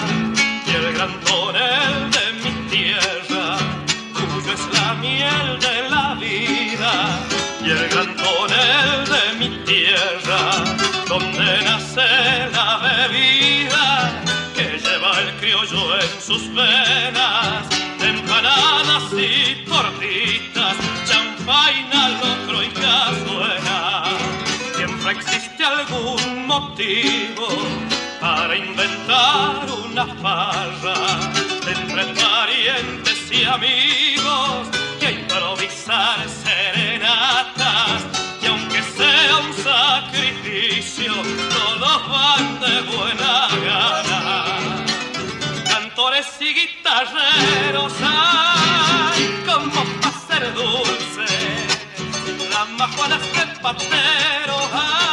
y 0.67 0.71
el 0.79 0.93
gran 0.93 1.13
tonel 1.21 1.95
de 2.17 2.25
mi 2.43 2.53
tierra. 2.69 3.57
Tuyo 4.15 4.51
es 4.57 4.63
la 4.77 4.93
miel 5.05 5.47
de 5.67 5.89
la 5.89 6.07
vida 6.25 6.93
y 7.65 7.69
el 7.71 7.83
gran 7.89 8.09
tonel 8.23 8.97
de 9.15 9.23
mi 9.39 9.49
tierra, 9.71 10.41
donde 11.07 11.47
nace 11.67 12.09
la 12.57 12.69
bebida 12.87 13.85
que 14.55 14.67
lleva 14.83 15.11
el 15.23 15.31
criollo 15.39 15.83
en 16.03 16.21
sus 16.27 16.43
venas, 16.53 17.63
empanadas 18.13 19.05
y 19.13 19.65
tortitas, 19.71 20.75
champaina, 21.09 22.01
locro 22.21 22.63
y 22.63 22.69
cazuela 22.69 23.87
siempre 24.77 25.11
existe 25.11 25.63
algún 25.63 26.45
motivo 26.45 27.06
inventar 28.57 29.65
una 29.85 30.05
farra 30.21 30.95
entre 31.67 32.05
parientes 32.13 33.31
y 33.31 33.43
amigos 33.43 34.67
y 35.01 35.05
improvisar 35.05 36.27
serenatas. 36.27 38.03
Y 38.41 38.47
aunque 38.47 38.81
sea 38.81 39.37
un 39.37 39.53
sacrificio, 39.53 41.13
todos 41.55 42.09
van 42.09 42.59
de 42.59 42.81
buena 42.95 43.47
gana. 43.65 44.45
Cantores 45.69 46.27
y 46.39 46.53
guitarreros, 46.53 47.93
ay, 48.01 49.43
como 49.45 49.83
para 50.01 50.19
ser 50.27 50.53
dulce 50.53 51.27
las 52.51 52.69
majuanas 52.69 53.21
de 53.21 53.45
patero, 53.61 54.57
ay, 54.73 55.06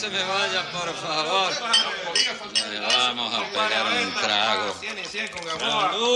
se 0.00 0.08
me 0.08 0.22
vaya, 0.22 0.62
por 0.72 0.94
favor. 0.94 1.52
Le 2.70 2.80
vamos 2.80 3.34
a 3.34 3.50
pegar 3.50 3.84
un 4.02 4.14
trago. 4.14 4.74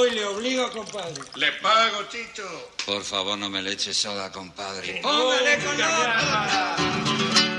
Uy, 0.00 0.10
le 0.12 0.24
obligo, 0.24 0.70
compadre. 0.70 1.22
Le 1.34 1.52
pago, 1.60 2.04
Chicho. 2.08 2.70
Por 2.86 3.04
favor, 3.04 3.36
no 3.36 3.50
me 3.50 3.60
le 3.60 3.72
eche 3.72 3.92
soda, 3.92 4.32
compadre. 4.32 5.00
Póngale 5.02 5.58
con 5.58 7.53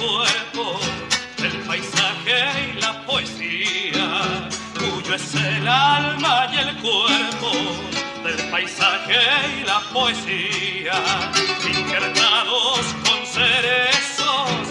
cuerpo, 0.00 0.80
el 1.38 1.56
paisaje 1.66 2.38
y 2.70 2.80
la 2.80 3.04
poesía. 3.06 4.48
Tuyo 4.74 5.14
es 5.14 5.34
el 5.34 5.68
alma 5.68 6.48
y 6.52 6.58
el 6.58 6.76
cuerpo, 6.76 7.50
del 8.24 8.50
paisaje 8.50 9.20
y 9.60 9.64
la 9.64 9.80
poesía. 9.92 11.02
Injertados 11.66 12.80
con 13.04 13.26
cerezos 13.26 14.69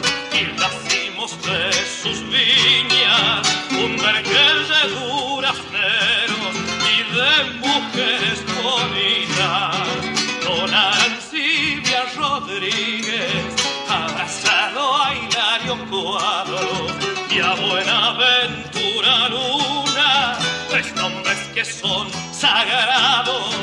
sagrados, 22.59 23.55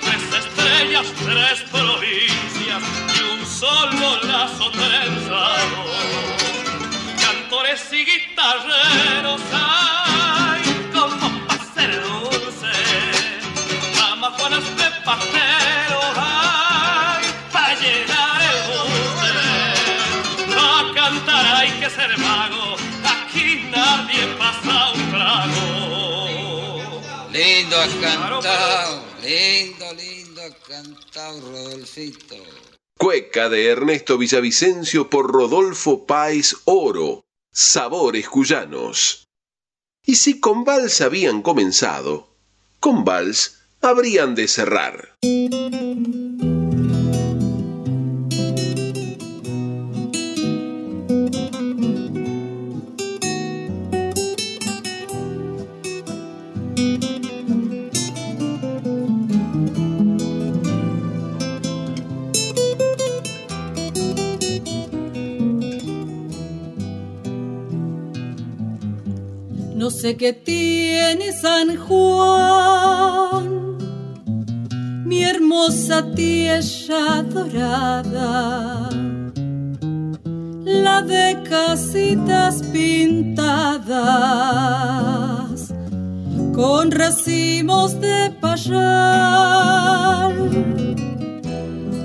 tres 0.00 0.44
estrellas, 0.44 1.06
tres 1.24 1.60
provincias 1.72 2.82
y 3.16 3.22
un 3.32 3.46
solo 3.46 4.22
lazo 4.22 4.70
trenzado. 4.70 5.78
Cantores 7.20 7.92
y 7.92 8.04
guitarreros, 8.04 9.40
ay, 9.52 10.62
como 10.92 11.46
para 11.46 11.64
ser 11.74 12.00
dulce, 12.02 12.72
amajuanas 14.12 14.64
de 14.76 14.90
pastero, 15.04 15.43
Lindo 27.64 27.76
cantado, 27.98 29.02
lindo, 29.22 29.86
lindo 29.94 30.42
has 30.42 30.54
cantado, 30.68 31.40
Rodolfito. 31.40 32.36
Cueca 32.98 33.48
de 33.48 33.68
Ernesto 33.68 34.18
Villavicencio 34.18 35.08
por 35.08 35.32
Rodolfo 35.32 36.04
Páez 36.04 36.56
Oro. 36.66 37.24
Sabores 37.50 38.28
cuyanos. 38.28 39.24
Y 40.04 40.16
si 40.16 40.40
con 40.40 40.64
vals 40.64 41.00
habían 41.00 41.40
comenzado, 41.40 42.28
con 42.80 43.02
vals 43.02 43.62
habrían 43.80 44.34
de 44.34 44.46
cerrar. 44.46 45.14
Sé 70.04 70.12
qué 70.18 70.34
tiene 70.34 71.32
San 71.32 71.78
Juan, 71.78 73.78
mi 75.06 75.24
hermosa 75.24 76.04
tierra 76.14 77.22
dorada, 77.22 78.90
la 80.66 81.00
de 81.00 81.42
casitas 81.48 82.62
pintadas 82.64 83.94
con 86.54 86.90
racimos 86.90 87.98
de 87.98 88.30
payar. 88.42 90.34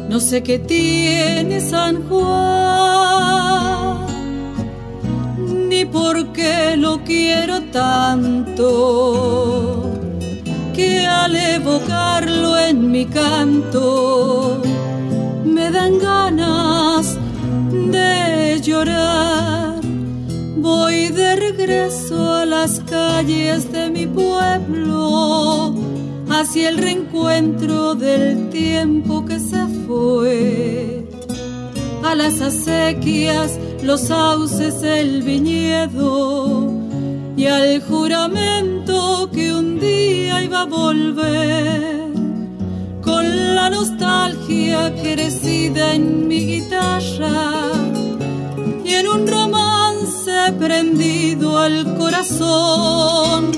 No 0.08 0.22
sé 0.22 0.42
qué 0.42 0.58
tiene 0.58 1.60
San 1.60 2.08
Juan 2.08 3.69
por 5.92 6.32
qué 6.34 6.76
lo 6.78 7.04
quiero 7.04 7.62
tanto, 7.72 8.64
que 10.74 11.06
al 11.06 11.36
evocarlo 11.36 12.58
en 12.58 12.92
mi 12.92 13.06
canto 13.06 14.62
me 15.44 15.72
dan 15.72 16.00
ganas 16.00 17.18
de 17.72 18.60
llorar. 18.62 19.80
Voy 20.58 21.08
de 21.08 21.36
regreso 21.36 22.34
a 22.34 22.46
las 22.46 22.80
calles 22.82 23.72
de 23.72 23.90
mi 23.90 24.06
pueblo, 24.06 25.76
hacia 26.30 26.70
el 26.70 26.78
reencuentro 26.78 27.96
del 27.96 28.50
tiempo 28.50 29.26
que 29.26 29.40
se 29.40 29.66
fue 29.86 31.06
a 32.04 32.16
las 32.16 32.42
acequias 32.42 33.60
los 33.84 34.02
sauces, 34.02 34.84
el 34.84 35.24
viñedo 35.24 36.72
y 37.36 37.46
al 37.46 37.82
juramento 37.82 39.30
que 39.32 39.54
un 39.54 39.80
día 39.80 40.44
iba 40.44 40.62
a 40.62 40.66
volver. 40.66 42.10
Con 43.02 43.56
la 43.56 43.70
nostalgia 43.70 44.94
crecida 45.02 45.94
en 45.94 46.28
mi 46.28 46.46
guitarra 46.46 47.72
y 48.86 48.94
en 48.94 49.08
un 49.08 49.28
romance 49.28 50.32
prendido 50.60 51.58
al 51.58 51.96
corazón 51.96 53.52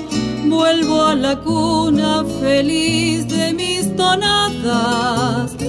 vuelvo 0.48 1.02
a 1.04 1.14
la 1.14 1.40
cuna 1.40 2.24
feliz 2.40 3.26
de 3.28 3.52
mis 3.52 3.94
tonadas 3.96 5.61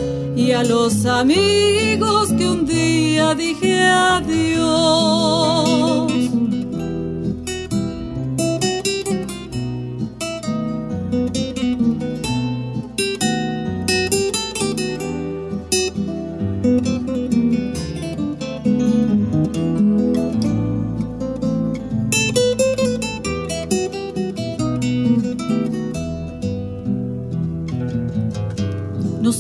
a 0.55 0.63
los 0.63 1.05
amigos 1.05 2.31
que 2.33 2.47
un 2.47 2.65
día 2.65 3.33
dije 3.33 3.81
adiós. 3.81 5.33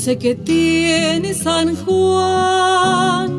Sé 0.03 0.17
que 0.17 0.35
tiene 0.35 1.33
San 1.33 1.77
Juan, 1.77 3.31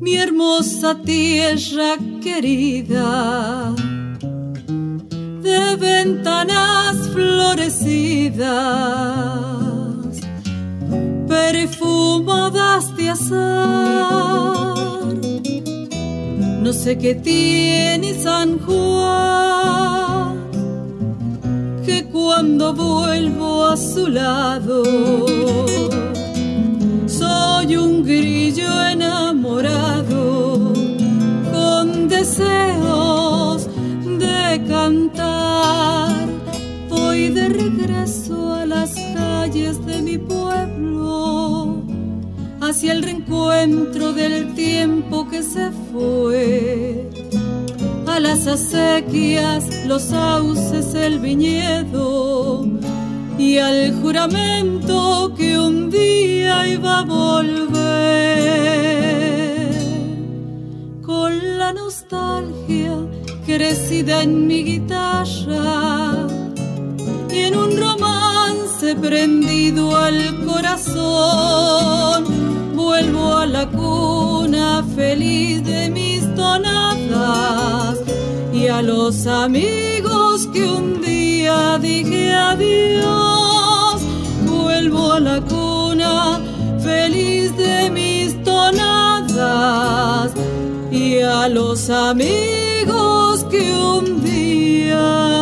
mi 0.00 0.16
hermosa 0.16 1.00
tierra 1.00 1.96
querida, 2.20 3.72
de 5.44 5.76
ventanas 5.76 6.96
florecidas, 7.12 8.34
perfumadas 11.28 12.96
de 12.96 13.10
azar. 13.10 14.74
No 16.64 16.72
sé 16.72 16.98
qué 16.98 17.14
tiene 17.14 18.12
San 18.20 18.58
Juan 18.58 20.35
cuando 22.36 22.74
vuelvo 22.74 23.64
a 23.64 23.78
su 23.78 24.08
lado. 24.08 24.84
Soy 27.06 27.76
un 27.76 28.04
grillo 28.04 28.70
enamorado 28.88 30.74
con 31.50 32.08
deseos 32.08 33.66
de 34.18 34.62
cantar. 34.68 36.26
Voy 36.90 37.30
de 37.30 37.48
regreso 37.48 38.52
a 38.52 38.66
las 38.66 38.92
calles 39.14 39.86
de 39.86 40.02
mi 40.02 40.18
pueblo, 40.18 41.84
hacia 42.60 42.92
el 42.92 43.02
reencuentro 43.02 44.12
del 44.12 44.52
tiempo 44.54 45.26
que 45.26 45.42
se 45.42 45.70
fue 45.90 47.06
las 48.20 48.46
acequias, 48.46 49.64
los 49.86 50.02
sauces, 50.02 50.94
el 50.94 51.20
viñedo 51.20 52.66
y 53.38 53.58
al 53.58 53.94
juramento 54.00 55.32
que 55.36 55.58
un 55.58 55.90
día 55.90 56.66
iba 56.66 57.00
a 57.00 57.04
volver. 57.04 57.76
Con 61.02 61.58
la 61.58 61.72
nostalgia 61.72 62.96
crecida 63.46 64.22
en 64.22 64.46
mi 64.46 64.64
guitarra 64.64 66.26
y 67.30 67.38
en 67.38 67.56
un 67.56 67.76
romance 67.76 68.96
prendido 68.96 69.96
al 69.96 70.44
corazón, 70.44 72.24
vuelvo 72.74 73.36
a 73.36 73.46
la 73.46 73.68
cuna 73.68 74.84
feliz 74.96 75.62
de 75.64 75.90
mis 75.90 76.34
tonadas 76.34 77.65
a 78.76 78.82
los 78.82 79.26
amigos 79.26 80.46
que 80.52 80.62
un 80.62 81.00
día 81.00 81.78
dije 81.78 82.34
adiós. 82.34 84.02
Vuelvo 84.44 85.12
a 85.12 85.20
la 85.20 85.40
cuna 85.40 86.40
feliz 86.80 87.56
de 87.56 87.90
mis 87.90 88.28
tonadas 88.44 90.32
y 90.90 91.20
a 91.20 91.48
los 91.48 91.88
amigos 91.88 93.44
que 93.50 93.64
un 93.72 94.22
día 94.22 95.35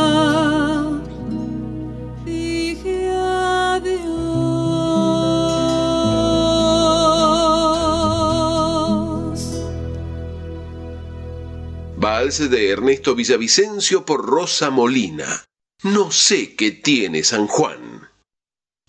de 12.25 12.71
Ernesto 12.71 13.15
Villavicencio 13.15 14.07
por 14.07 14.25
Rosa 14.25 14.71
Molina. 14.71 15.45
No 15.83 16.11
sé 16.11 16.55
qué 16.55 16.71
tiene 16.71 17.23
San 17.23 17.47
Juan. 17.47 18.09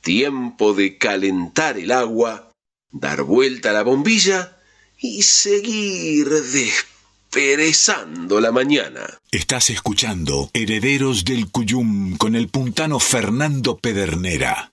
Tiempo 0.02 0.74
de 0.74 0.98
calentar 0.98 1.78
el 1.78 1.92
agua, 1.92 2.54
dar 2.92 3.24
vuelta 3.24 3.72
a 3.72 3.74
la 3.74 3.84
bombilla 3.84 4.58
y 4.98 5.24
seguir 5.24 6.30
desperezando 6.30 8.40
la 8.40 8.54
mañana. 8.54 9.02
Estás 9.32 9.70
escuchando 9.70 10.50
Herederos 10.54 11.26
del 11.26 11.52
Cuyum 11.52 12.16
con 12.16 12.38
el 12.38 12.48
puntano 12.48 13.02
Fernando 13.02 13.78
Pedernera. 13.78 14.72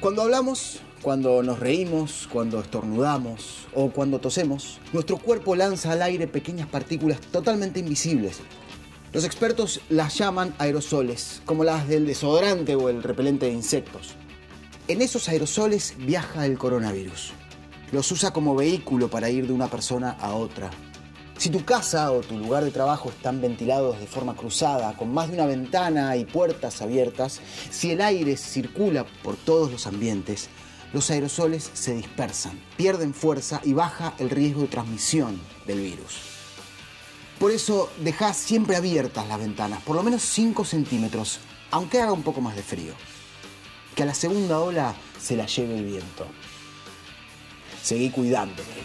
Cuando 0.00 0.22
hablamos, 0.22 0.78
cuando 1.02 1.42
nos 1.42 1.58
reímos, 1.58 2.28
cuando 2.32 2.60
estornudamos 2.60 3.66
o 3.74 3.90
cuando 3.90 4.20
tosemos, 4.20 4.78
nuestro 4.92 5.16
cuerpo 5.16 5.56
lanza 5.56 5.90
al 5.90 6.02
aire 6.02 6.28
pequeñas 6.28 6.68
partículas 6.68 7.20
totalmente 7.20 7.80
invisibles. 7.80 8.38
Los 9.12 9.24
expertos 9.24 9.80
las 9.88 10.16
llaman 10.16 10.54
aerosoles, 10.58 11.42
como 11.44 11.64
las 11.64 11.88
del 11.88 12.06
desodorante 12.06 12.76
o 12.76 12.90
el 12.90 13.02
repelente 13.02 13.46
de 13.46 13.52
insectos. 13.52 14.14
En 14.86 15.02
esos 15.02 15.28
aerosoles 15.28 15.96
viaja 15.98 16.46
el 16.46 16.58
coronavirus. 16.58 17.32
Los 17.90 18.12
usa 18.12 18.32
como 18.32 18.54
vehículo 18.54 19.08
para 19.08 19.30
ir 19.30 19.48
de 19.48 19.52
una 19.52 19.66
persona 19.66 20.12
a 20.20 20.32
otra. 20.34 20.70
Si 21.38 21.50
tu 21.50 21.64
casa 21.64 22.10
o 22.10 22.18
tu 22.20 22.36
lugar 22.36 22.64
de 22.64 22.72
trabajo 22.72 23.10
están 23.10 23.40
ventilados 23.40 24.00
de 24.00 24.08
forma 24.08 24.34
cruzada, 24.34 24.96
con 24.96 25.14
más 25.14 25.28
de 25.28 25.34
una 25.34 25.46
ventana 25.46 26.16
y 26.16 26.24
puertas 26.24 26.82
abiertas, 26.82 27.40
si 27.70 27.92
el 27.92 28.00
aire 28.00 28.36
circula 28.36 29.06
por 29.22 29.36
todos 29.36 29.70
los 29.70 29.86
ambientes, 29.86 30.48
los 30.92 31.08
aerosoles 31.12 31.70
se 31.74 31.94
dispersan, 31.94 32.58
pierden 32.76 33.14
fuerza 33.14 33.60
y 33.62 33.72
baja 33.72 34.14
el 34.18 34.30
riesgo 34.30 34.62
de 34.62 34.66
transmisión 34.66 35.40
del 35.64 35.78
virus. 35.78 36.16
Por 37.38 37.52
eso 37.52 37.88
deja 38.00 38.34
siempre 38.34 38.74
abiertas 38.74 39.28
las 39.28 39.38
ventanas, 39.38 39.80
por 39.82 39.94
lo 39.94 40.02
menos 40.02 40.22
5 40.22 40.64
centímetros, 40.64 41.38
aunque 41.70 42.00
haga 42.00 42.12
un 42.12 42.24
poco 42.24 42.40
más 42.40 42.56
de 42.56 42.64
frío. 42.64 42.94
Que 43.94 44.02
a 44.02 44.06
la 44.06 44.14
segunda 44.14 44.58
ola 44.58 44.92
se 45.20 45.36
la 45.36 45.46
lleve 45.46 45.78
el 45.78 45.84
viento. 45.84 46.26
Seguí 47.80 48.10
cuidándote. 48.10 48.82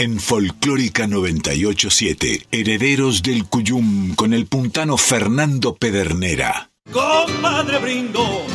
En 0.00 0.18
Folclórica 0.18 1.06
987, 1.06 2.46
Herederos 2.50 3.22
del 3.22 3.44
Cuyum 3.44 4.14
con 4.14 4.32
el 4.32 4.46
puntano 4.46 4.96
Fernando 4.96 5.76
Pedernera. 5.76 6.70
Compadre 6.90 7.78
brindo 7.80 8.46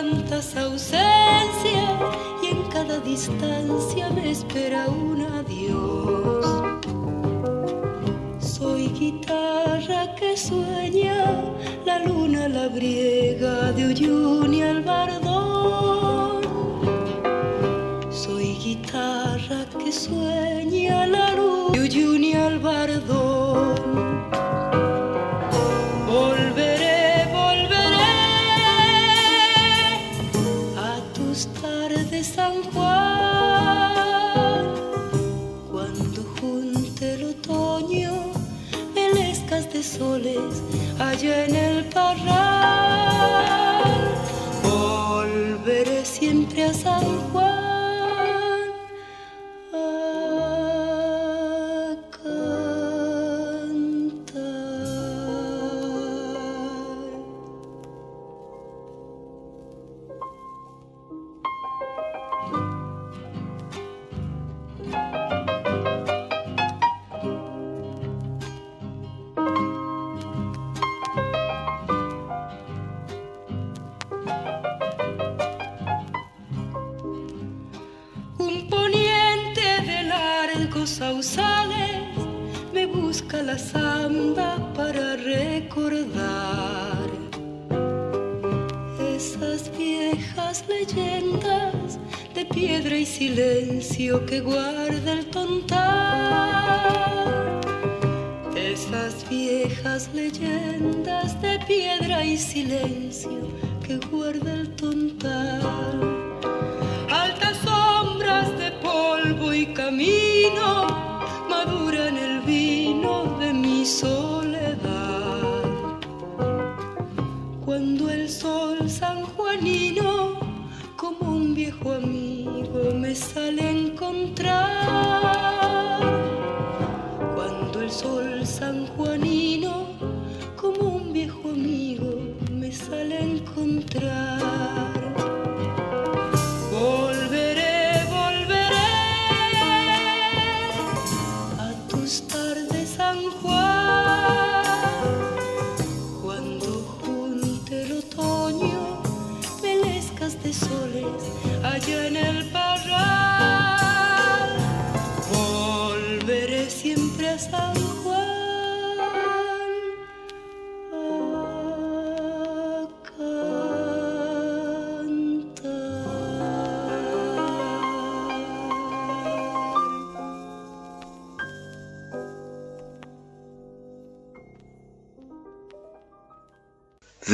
tantas 0.00 0.54
ausencias 0.56 1.98
y 2.40 2.46
en 2.46 2.62
cada 2.70 3.00
distancia 3.00 4.08
me 4.10 4.30
espera 4.30 4.86
un 4.86 5.22
adiós. 5.22 6.78
Soy 8.38 8.86
guitarra 9.00 10.14
que 10.14 10.36
sueña 10.36 11.24
la 11.84 11.98
luna 12.04 12.48
la 12.48 12.68
briega 12.68 13.72
de 13.72 13.86
Uyuni 13.88 14.58
y 14.58 14.62
Albardón. 14.62 16.42
Soy 18.12 18.54
guitarra 18.64 19.64
que 19.82 19.90
sueña 19.90 21.08
la 21.08 21.34
luna 21.34 21.72
de 21.72 21.80
Uyuni 21.80 22.30
y 22.30 22.34
Albardón. 22.34 23.17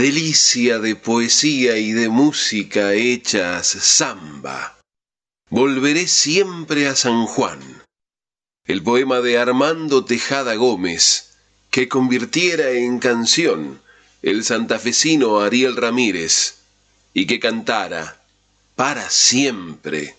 Delicia 0.05 0.81
de 0.81 0.97
poesía 0.97 1.79
y 1.79 1.93
de 1.93 2.11
música 2.11 2.93
hechas 2.93 3.67
samba. 3.69 4.79
Volveré 5.49 6.09
siempre 6.09 6.89
a 6.89 6.95
San 6.95 7.25
Juan. 7.25 7.59
El 8.67 8.83
poema 8.83 9.23
de 9.23 9.39
Armando 9.39 10.05
Tejada 10.05 10.57
Gómez, 10.57 11.39
que 11.71 11.89
convirtiera 11.89 12.71
en 12.73 12.99
canción 12.99 13.81
el 14.21 14.45
santafesino 14.45 15.41
Ariel 15.41 15.75
Ramírez 15.75 16.57
y 17.15 17.25
que 17.25 17.41
cantara 17.41 18.23
para 18.77 19.09
siempre 19.09 20.17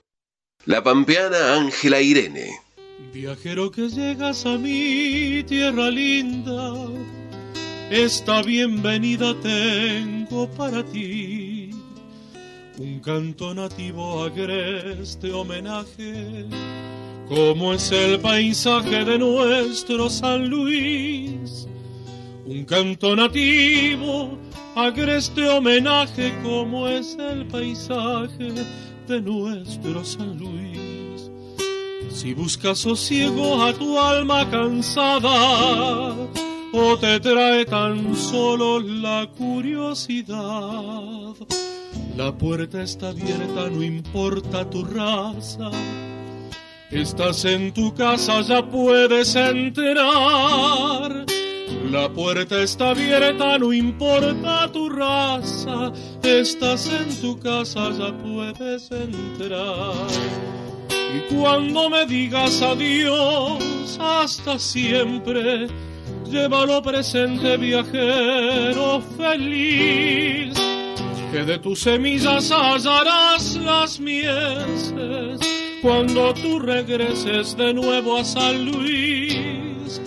la 0.65 0.81
pampeana 0.81 1.57
Ángela 1.57 2.01
Irene. 2.01 2.59
Viajero 3.13 3.69
que 3.69 3.87
llegas 3.89 4.47
a 4.47 4.57
mi 4.57 5.43
tierra 5.43 5.91
linda, 5.91 6.73
esta 7.89 8.41
bienvenida 8.41 9.33
tengo 9.41 10.49
para 10.51 10.83
ti. 10.83 11.71
Un 12.77 12.99
canto 12.99 13.53
nativo 13.53 14.23
agreste 14.23 15.31
homenaje, 15.31 16.45
como 17.29 17.73
es 17.73 17.91
el 17.91 18.19
paisaje 18.19 19.05
de 19.05 19.17
nuestro 19.17 20.09
San 20.09 20.49
Luis. 20.49 21.67
Un 22.45 22.65
canto 22.65 23.15
nativo 23.15 24.37
agreste 24.75 25.47
homenaje, 25.47 26.33
como 26.43 26.87
es 26.87 27.15
el 27.17 27.45
paisaje 27.47 28.53
de 29.07 29.21
nuestro 29.21 30.03
San 30.03 30.37
Luis. 30.37 31.31
Si 32.11 32.33
buscas 32.33 32.79
sosiego 32.79 33.63
a 33.63 33.73
tu 33.73 33.99
alma 33.99 34.49
cansada, 34.49 36.15
o 36.77 36.97
te 36.97 37.19
trae 37.19 37.65
tan 37.65 38.15
solo 38.15 38.79
la 38.79 39.27
curiosidad, 39.37 40.35
la 42.17 42.37
puerta 42.37 42.81
está 42.83 43.09
abierta, 43.09 43.69
no 43.69 43.81
importa 43.81 44.69
tu 44.69 44.83
raza. 44.83 45.71
Estás 46.91 47.45
en 47.45 47.73
tu 47.73 47.93
casa, 47.93 48.41
ya 48.41 48.65
puedes 48.65 49.35
entrar. 49.35 50.05
La 51.89 52.09
puerta 52.09 52.61
está 52.61 52.89
abierta, 52.89 53.57
no 53.57 53.71
importa 53.71 54.69
tu 54.71 54.89
raza. 54.89 55.93
Estás 56.23 56.87
en 56.87 57.21
tu 57.21 57.39
casa, 57.39 57.89
ya 57.91 58.17
puedes 58.17 58.91
entrar. 58.91 59.93
Y 61.15 61.33
cuando 61.33 61.89
me 61.89 62.05
digas 62.05 62.61
adiós, 62.61 63.97
hasta 63.99 64.59
siempre, 64.59 65.67
llévalo 66.35 66.81
presente, 66.81 67.55
viajero 67.57 69.01
feliz. 69.17 70.53
Que 71.31 71.43
de 71.45 71.57
tus 71.59 71.79
semillas 71.81 72.51
hallarás 72.51 73.55
las 73.55 73.99
mieses 73.99 75.39
cuando 75.81 76.33
tú 76.33 76.59
regreses 76.59 77.55
de 77.55 77.73
nuevo 77.73 78.17
a 78.17 78.25
San 78.25 78.65
Luis. 78.65 80.01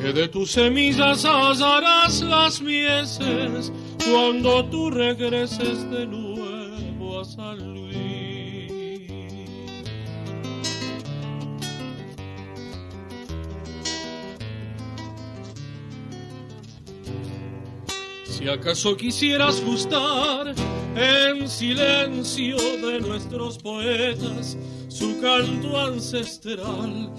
Que 0.00 0.12
de 0.12 0.28
tus 0.28 0.50
semillas 0.50 1.24
hallarás 1.24 2.22
las 2.22 2.60
mieses 2.60 3.72
cuando 4.10 4.64
tú 4.64 4.90
regreses 4.90 5.88
de 5.90 6.06
nuevo 6.06 7.20
a 7.20 7.24
San 7.24 7.58
Luis. 7.74 7.91
Si 18.42 18.48
acaso 18.48 18.96
quisieras 18.96 19.64
gustar 19.64 20.52
en 20.96 21.48
silencio 21.48 22.56
de 22.56 22.98
nuestros 22.98 23.56
poetas 23.56 24.58
su 24.88 25.20
canto 25.20 25.78
ancestral, 25.78 27.12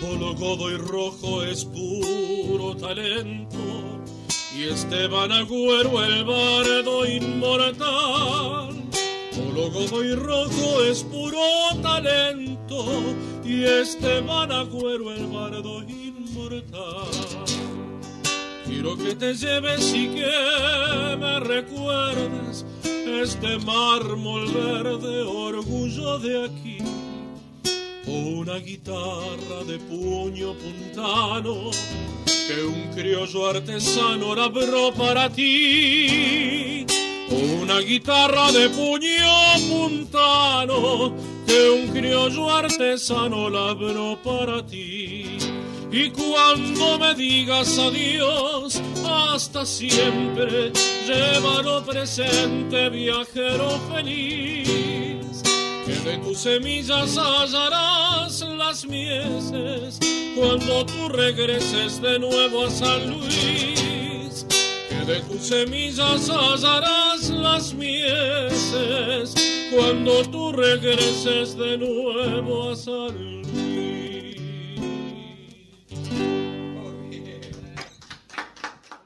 Polo 0.00 0.34
Godoy 0.34 0.78
Rojo 0.78 1.42
es 1.42 1.66
puro 1.66 2.74
talento 2.74 4.02
y 4.56 4.62
Esteban 4.62 5.30
Agüero 5.30 6.02
el 6.04 6.24
bardo 6.24 7.04
inmortal. 7.04 8.74
Polo 9.36 9.70
Godoy 9.70 10.14
Rojo 10.14 10.84
es 10.84 11.02
puro 11.02 11.38
talento 11.82 12.86
y 13.44 13.64
Esteban 13.64 14.50
Agüero 14.50 15.12
el 15.12 15.26
bardo 15.26 15.82
inmortal. 15.82 17.61
Quiero 18.72 18.96
que 18.96 19.14
te 19.14 19.34
lleves 19.34 19.92
y 19.94 20.08
que 20.08 21.16
me 21.18 21.40
recuerdes 21.40 22.64
este 23.22 23.58
mármol 23.58 24.50
verde, 24.50 25.22
orgullo 25.24 26.18
de 26.18 26.46
aquí. 26.46 26.78
Una 28.06 28.56
guitarra 28.56 29.62
de 29.66 29.78
puño 29.78 30.54
puntano 30.54 31.70
que 32.24 32.64
un 32.64 32.90
criollo 32.94 33.50
artesano 33.50 34.34
labró 34.34 34.90
para 34.94 35.28
ti. 35.28 36.86
Una 37.60 37.78
guitarra 37.80 38.52
de 38.52 38.70
puño 38.70 39.28
puntano 39.68 41.14
que 41.46 41.70
un 41.70 41.88
criollo 41.88 42.50
artesano 42.50 43.50
labró 43.50 44.18
para 44.22 44.64
ti 44.66 45.51
y 45.92 46.10
cuando 46.10 46.98
me 46.98 47.14
digas 47.14 47.78
adiós, 47.78 48.80
hasta 49.06 49.66
siempre, 49.66 50.72
llévalo 51.06 51.84
presente, 51.84 52.88
viajero 52.88 53.78
feliz. 53.92 55.42
Que 55.84 56.10
de 56.10 56.18
tus 56.18 56.38
semillas 56.38 57.18
hallarás 57.18 58.40
las 58.40 58.86
mieses 58.86 59.98
cuando 60.34 60.86
tú 60.86 61.08
regreses 61.10 62.00
de 62.00 62.18
nuevo 62.18 62.64
a 62.64 62.70
San 62.70 63.10
Luis. 63.10 64.46
Que 64.88 65.04
de 65.04 65.20
tus 65.20 65.46
semillas 65.46 66.30
hallarás 66.30 67.28
las 67.28 67.74
mieses 67.74 69.34
cuando 69.76 70.22
tú 70.30 70.52
regreses 70.52 71.54
de 71.56 71.76
nuevo 71.76 72.70
a 72.70 72.76
San 72.76 73.42
Luis. 73.42 74.31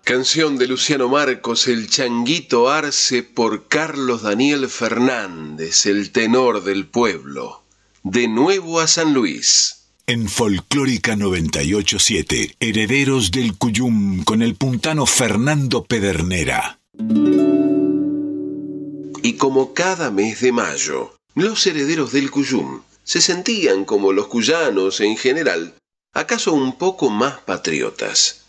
Canción 0.07 0.57
de 0.57 0.69
Luciano 0.69 1.09
Marcos, 1.09 1.67
El 1.67 1.91
Changuito 1.91 2.71
Arce 2.71 3.25
por 3.25 3.67
Carlos 3.67 4.23
Daniel 4.23 4.69
Fernández, 4.69 5.85
el 5.87 6.13
tenor 6.13 6.63
del 6.63 6.87
pueblo. 6.87 7.65
De 8.05 8.29
nuevo 8.29 8.79
a 8.79 8.87
San 8.87 9.15
Luis. 9.15 9.89
En 10.07 10.29
Folclórica 10.29 11.17
987, 11.17 12.55
Herederos 12.61 13.33
del 13.33 13.57
Cuyum 13.57 14.23
con 14.23 14.43
el 14.43 14.55
puntano 14.55 15.07
Fernando 15.07 15.83
Pedernera. 15.83 16.79
Y 19.25 19.33
como 19.33 19.75
cada 19.75 20.13
mes 20.13 20.41
de 20.41 20.53
mayo, 20.53 21.17
los 21.35 21.67
herederos 21.67 22.13
del 22.13 22.31
Cuyum 22.31 22.83
se 23.03 23.21
sentían 23.21 23.85
como 23.85 24.13
los 24.13 24.29
cuyanos 24.29 25.01
en 25.01 25.17
general, 25.17 25.75
acaso 26.13 26.53
un 26.53 26.79
poco 26.79 27.11
más 27.11 27.39
patriotas 27.41 28.46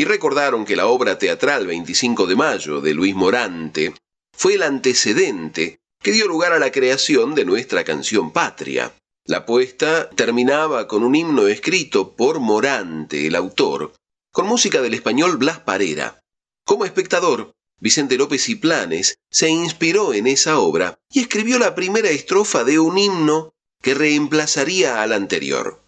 y 0.00 0.04
recordaron 0.04 0.64
que 0.64 0.76
la 0.76 0.86
obra 0.86 1.18
teatral 1.18 1.66
25 1.66 2.26
de 2.26 2.34
mayo 2.34 2.80
de 2.80 2.94
Luis 2.94 3.14
Morante 3.14 3.92
fue 4.34 4.54
el 4.54 4.62
antecedente 4.62 5.80
que 6.02 6.12
dio 6.12 6.26
lugar 6.26 6.54
a 6.54 6.58
la 6.58 6.72
creación 6.72 7.34
de 7.34 7.44
nuestra 7.44 7.84
canción 7.84 8.32
patria. 8.32 8.94
La 9.26 9.44
puesta 9.44 10.08
terminaba 10.08 10.88
con 10.88 11.04
un 11.04 11.14
himno 11.14 11.48
escrito 11.48 12.16
por 12.16 12.40
Morante, 12.40 13.26
el 13.26 13.34
autor, 13.34 13.92
con 14.32 14.46
música 14.46 14.80
del 14.80 14.94
español 14.94 15.36
Blas 15.36 15.58
Parera. 15.58 16.22
Como 16.64 16.86
espectador, 16.86 17.52
Vicente 17.78 18.16
López 18.16 18.48
y 18.48 18.54
Planes 18.54 19.18
se 19.30 19.50
inspiró 19.50 20.14
en 20.14 20.26
esa 20.26 20.60
obra 20.60 20.98
y 21.12 21.20
escribió 21.20 21.58
la 21.58 21.74
primera 21.74 22.08
estrofa 22.08 22.64
de 22.64 22.78
un 22.78 22.96
himno 22.96 23.52
que 23.82 23.92
reemplazaría 23.92 25.02
al 25.02 25.12
anterior. 25.12 25.82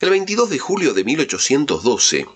El 0.00 0.10
22 0.10 0.50
de 0.50 0.58
julio 0.58 0.94
de 0.94 1.04
1812, 1.04 2.26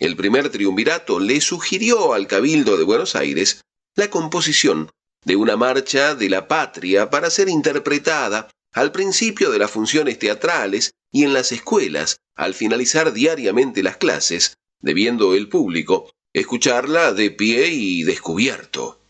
el 0.00 0.16
primer 0.16 0.48
triunvirato 0.48 1.20
le 1.20 1.40
sugirió 1.40 2.14
al 2.14 2.26
Cabildo 2.26 2.76
de 2.78 2.84
Buenos 2.84 3.14
Aires 3.14 3.60
la 3.94 4.08
composición 4.08 4.90
de 5.24 5.36
una 5.36 5.56
marcha 5.56 6.14
de 6.14 6.30
la 6.30 6.48
patria 6.48 7.10
para 7.10 7.28
ser 7.28 7.50
interpretada 7.50 8.48
al 8.72 8.92
principio 8.92 9.50
de 9.50 9.58
las 9.58 9.70
funciones 9.70 10.18
teatrales 10.18 10.92
y 11.12 11.24
en 11.24 11.34
las 11.34 11.52
escuelas 11.52 12.16
al 12.34 12.54
finalizar 12.54 13.12
diariamente 13.12 13.82
las 13.82 13.98
clases, 13.98 14.54
debiendo 14.80 15.34
el 15.34 15.48
público 15.48 16.10
escucharla 16.32 17.12
de 17.12 17.30
pie 17.30 17.68
y 17.68 18.02
descubierto. 18.04 19.02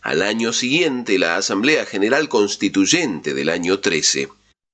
Al 0.00 0.22
año 0.22 0.54
siguiente, 0.54 1.18
la 1.18 1.36
Asamblea 1.36 1.84
General 1.84 2.28
Constituyente 2.30 3.34
del 3.34 3.50
año 3.50 3.80
13 3.80 4.30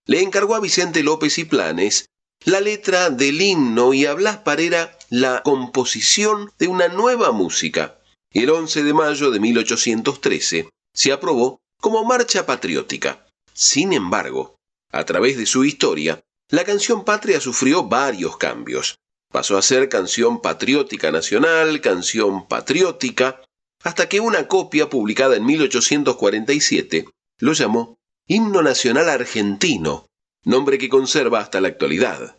le 0.06 0.22
encargó 0.22 0.54
a 0.54 0.60
Vicente 0.60 1.02
López 1.02 1.38
y 1.38 1.44
Planes 1.44 2.06
la 2.44 2.60
letra 2.60 3.10
del 3.10 3.40
himno 3.40 3.92
y 3.92 4.06
a 4.06 4.14
Blas 4.14 4.38
Parera 4.38 4.95
la 5.10 5.42
composición 5.42 6.52
de 6.58 6.68
una 6.68 6.88
nueva 6.88 7.32
música. 7.32 7.98
El 8.32 8.50
11 8.50 8.82
de 8.82 8.92
mayo 8.92 9.30
de 9.30 9.40
1813 9.40 10.68
se 10.92 11.12
aprobó 11.12 11.60
como 11.80 12.04
marcha 12.04 12.46
patriótica. 12.46 13.26
Sin 13.52 13.92
embargo, 13.92 14.56
a 14.90 15.04
través 15.04 15.36
de 15.36 15.46
su 15.46 15.64
historia, 15.64 16.20
la 16.50 16.64
canción 16.64 17.04
patria 17.04 17.40
sufrió 17.40 17.84
varios 17.84 18.36
cambios. 18.36 18.98
Pasó 19.30 19.56
a 19.56 19.62
ser 19.62 19.88
canción 19.88 20.40
patriótica 20.40 21.10
nacional, 21.10 21.80
canción 21.80 22.46
patriótica, 22.48 23.42
hasta 23.82 24.08
que 24.08 24.20
una 24.20 24.48
copia 24.48 24.88
publicada 24.88 25.36
en 25.36 25.44
1847 25.44 27.06
lo 27.38 27.52
llamó 27.52 27.96
Himno 28.26 28.62
Nacional 28.62 29.08
Argentino, 29.08 30.06
nombre 30.44 30.78
que 30.78 30.88
conserva 30.88 31.40
hasta 31.40 31.60
la 31.60 31.68
actualidad. 31.68 32.36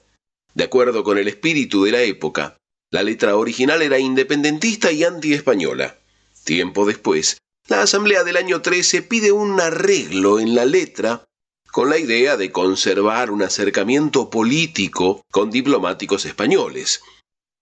De 0.58 0.64
acuerdo 0.64 1.04
con 1.04 1.20
el 1.20 1.28
espíritu 1.28 1.84
de 1.84 1.92
la 1.92 2.02
época, 2.02 2.58
la 2.90 3.04
letra 3.04 3.36
original 3.38 3.84
era 3.84 4.00
independentista 4.00 4.92
y 4.92 5.04
anti-española. 5.04 6.00
Tiempo 6.46 6.88
después, 6.88 7.38
la 7.68 7.84
Asamblea 7.84 8.24
del 8.24 8.38
año 8.38 8.64
13 8.64 9.04
pide 9.04 9.32
un 9.32 9.62
arreglo 9.62 10.40
en 10.40 10.56
la 10.56 10.66
letra 10.66 11.24
con 11.72 11.92
la 11.92 12.00
idea 12.00 12.38
de 12.38 12.52
conservar 12.52 13.30
un 13.30 13.44
acercamiento 13.44 14.32
político 14.32 15.22
con 15.32 15.52
diplomáticos 15.52 16.26
españoles. 16.26 17.04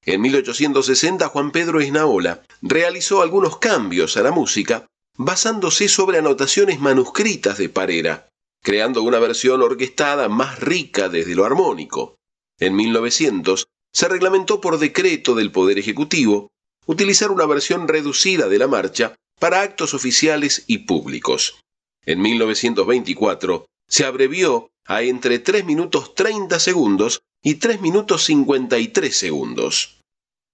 En 0.05 0.21
1860 0.21 1.27
Juan 1.27 1.51
Pedro 1.51 1.81
Esnaola 1.81 2.43
realizó 2.61 3.21
algunos 3.21 3.57
cambios 3.57 4.15
a 4.15 4.21
la 4.21 4.31
música 4.31 4.85
basándose 5.17 5.89
sobre 5.89 6.19
anotaciones 6.19 6.79
manuscritas 6.79 7.57
de 7.57 7.67
Parera, 7.67 8.29
creando 8.63 9.01
una 9.01 9.19
versión 9.19 9.61
orquestada 9.61 10.29
más 10.29 10.61
rica 10.61 11.09
desde 11.09 11.35
lo 11.35 11.43
armónico. 11.43 12.15
En 12.59 12.75
1900 12.75 13.67
se 13.93 14.07
reglamentó 14.07 14.61
por 14.61 14.79
decreto 14.79 15.35
del 15.35 15.51
Poder 15.51 15.79
Ejecutivo 15.79 16.49
utilizar 16.85 17.31
una 17.31 17.45
versión 17.45 17.87
reducida 17.87 18.47
de 18.47 18.59
la 18.59 18.67
marcha 18.67 19.15
para 19.39 19.61
actos 19.61 19.93
oficiales 19.93 20.63
y 20.67 20.79
públicos. 20.79 21.59
En 22.05 22.21
1924 22.21 23.65
se 23.87 24.05
abrevió 24.05 24.69
a 24.85 25.01
entre 25.01 25.39
3 25.39 25.65
minutos 25.65 26.13
30 26.15 26.59
segundos 26.59 27.21
y 27.43 27.55
3 27.55 27.81
minutos 27.81 28.25
53 28.25 29.15
segundos. 29.15 29.99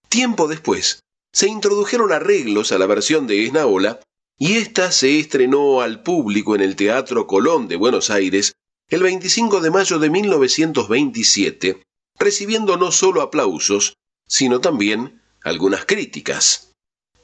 Tiempo 0.09 0.47
después, 0.47 1.01
se 1.33 1.47
introdujeron 1.47 2.11
arreglos 2.11 2.71
a 2.71 2.77
la 2.77 2.85
versión 2.85 3.27
de 3.27 3.45
Esnaola 3.45 3.99
y 4.37 4.57
ésta 4.57 4.91
se 4.91 5.19
estrenó 5.19 5.81
al 5.81 6.03
público 6.03 6.55
en 6.55 6.61
el 6.61 6.75
Teatro 6.75 7.27
Colón 7.27 7.67
de 7.67 7.75
Buenos 7.75 8.09
Aires 8.09 8.53
el 8.89 9.03
25 9.03 9.61
de 9.61 9.71
mayo 9.71 9.99
de 9.99 10.09
1927, 10.09 11.83
recibiendo 12.21 12.77
no 12.77 12.91
solo 12.91 13.21
aplausos, 13.21 13.95
sino 14.27 14.61
también 14.61 15.21
algunas 15.43 15.85
críticas. 15.85 16.71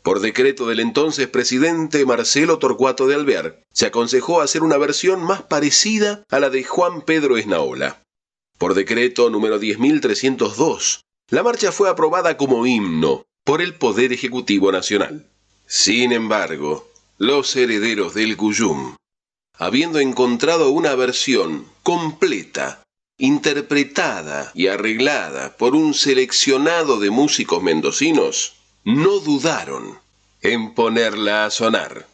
Por 0.03 0.19
decreto 0.19 0.67
del 0.67 0.79
entonces 0.79 1.27
presidente 1.27 2.05
Marcelo 2.05 2.59
Torcuato 2.59 3.07
de 3.07 3.15
Alvear, 3.15 3.63
se 3.73 3.85
aconsejó 3.87 4.41
hacer 4.41 4.63
una 4.63 4.77
versión 4.77 5.21
más 5.23 5.43
parecida 5.43 6.23
a 6.29 6.39
la 6.39 6.49
de 6.49 6.63
Juan 6.63 7.01
Pedro 7.01 7.37
Esnaola. 7.37 8.01
Por 8.57 8.73
decreto 8.73 9.29
número 9.29 9.59
10302, 9.59 11.01
la 11.29 11.43
marcha 11.43 11.71
fue 11.71 11.89
aprobada 11.89 12.37
como 12.37 12.65
himno 12.65 13.25
por 13.43 13.61
el 13.61 13.75
Poder 13.75 14.13
Ejecutivo 14.13 14.71
Nacional. 14.71 15.27
Sin 15.65 16.13
embargo, 16.13 16.89
los 17.17 17.55
herederos 17.55 18.13
del 18.13 18.37
Cuyum, 18.37 18.95
habiendo 19.57 19.99
encontrado 19.99 20.69
una 20.69 20.95
versión 20.95 21.65
completa, 21.83 22.83
interpretada 23.17 24.51
y 24.53 24.67
arreglada 24.67 25.57
por 25.57 25.75
un 25.75 25.93
seleccionado 25.93 26.99
de 26.99 27.09
músicos 27.09 27.63
mendocinos, 27.63 28.55
no 28.83 29.19
dudaron 29.19 29.99
en 30.41 30.73
ponerla 30.73 31.45
a 31.45 31.49
sonar. 31.49 32.05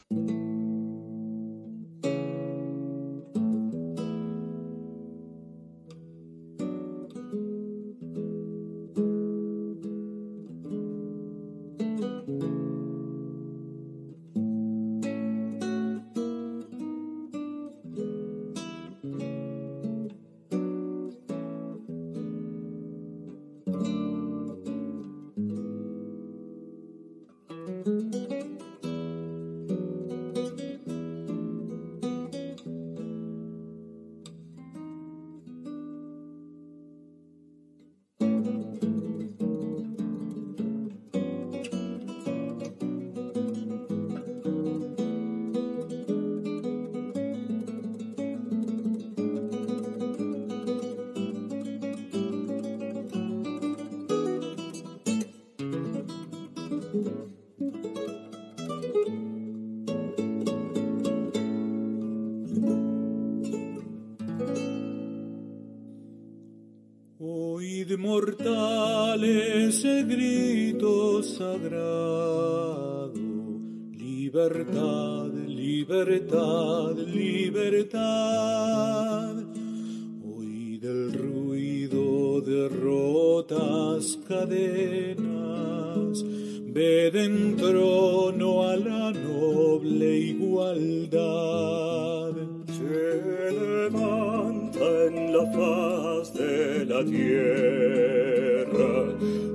a 88.04 88.76
la 88.76 89.12
noble 89.12 90.18
igualdad. 90.34 92.34
Se 92.78 93.51
levanta 93.64 94.86
en 95.08 95.16
la 95.34 95.43
faz 95.56 96.26
de 96.34 96.86
la 96.86 97.01
tierra 97.06 98.93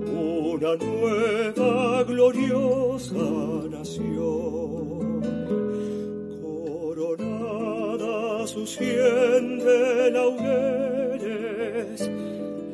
una 0.06 0.72
nueva 0.76 2.02
gloriosa 2.04 3.28
nación, 3.70 5.20
coronada 6.42 8.42
a 8.42 8.46
su 8.46 8.66
sien 8.66 9.58
de 9.58 10.10
laureles 10.10 12.10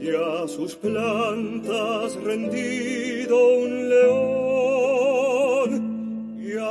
y 0.01 0.09
a 0.14 0.47
sus 0.47 0.77
plantas 0.77 2.14
rendido 2.22 3.37
un 3.59 3.89
león 3.89 4.34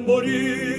horrible 0.07 0.72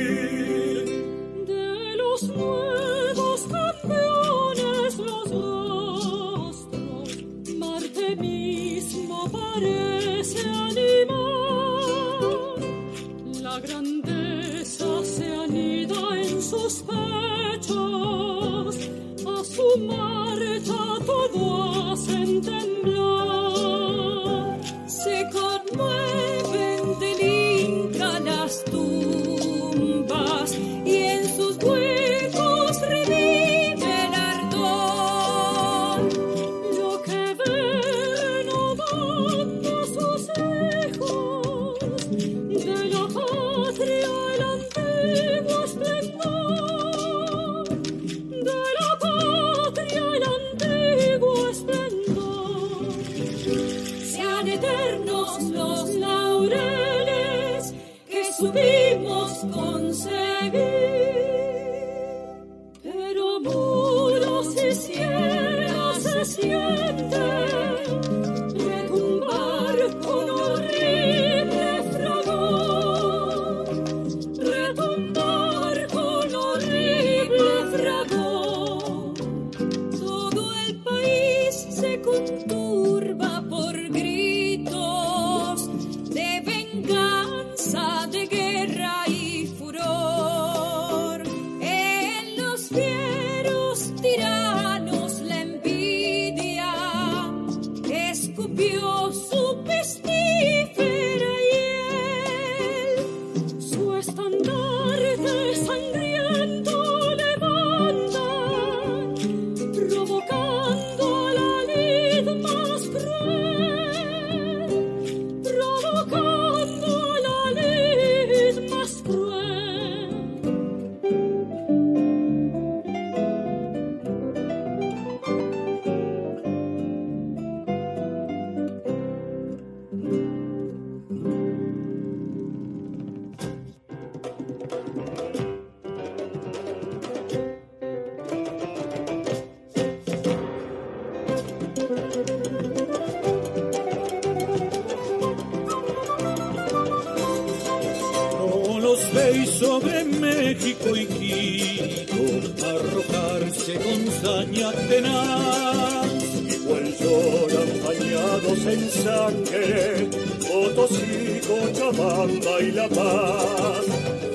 México 150.54 150.96
y 150.96 151.06
Quito, 151.06 152.22
arrojarse 152.64 153.74
con 153.74 154.06
saña 154.22 154.70
tenaz. 154.88 156.06
Igual 156.48 156.96
lloran 156.98 157.70
bañados 157.84 158.58
en 158.66 158.90
sangre, 158.90 160.08
Potosí, 160.46 161.40
Cochabamba 161.46 162.60
y 162.60 162.70
La 162.70 162.88
Paz. 162.88 163.84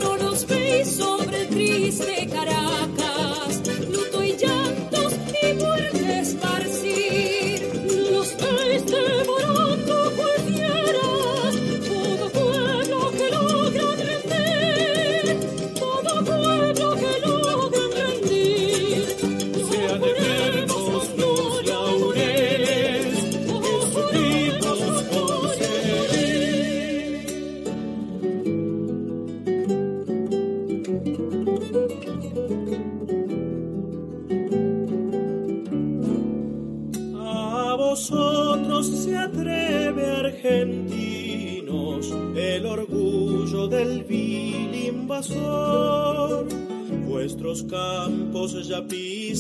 No 0.02 0.18
los 0.18 0.46
veis 0.46 1.00
el 1.00 1.48
triste 1.48 2.28
Caracas, 2.30 2.89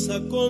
força 0.09 0.19
com 0.21 0.48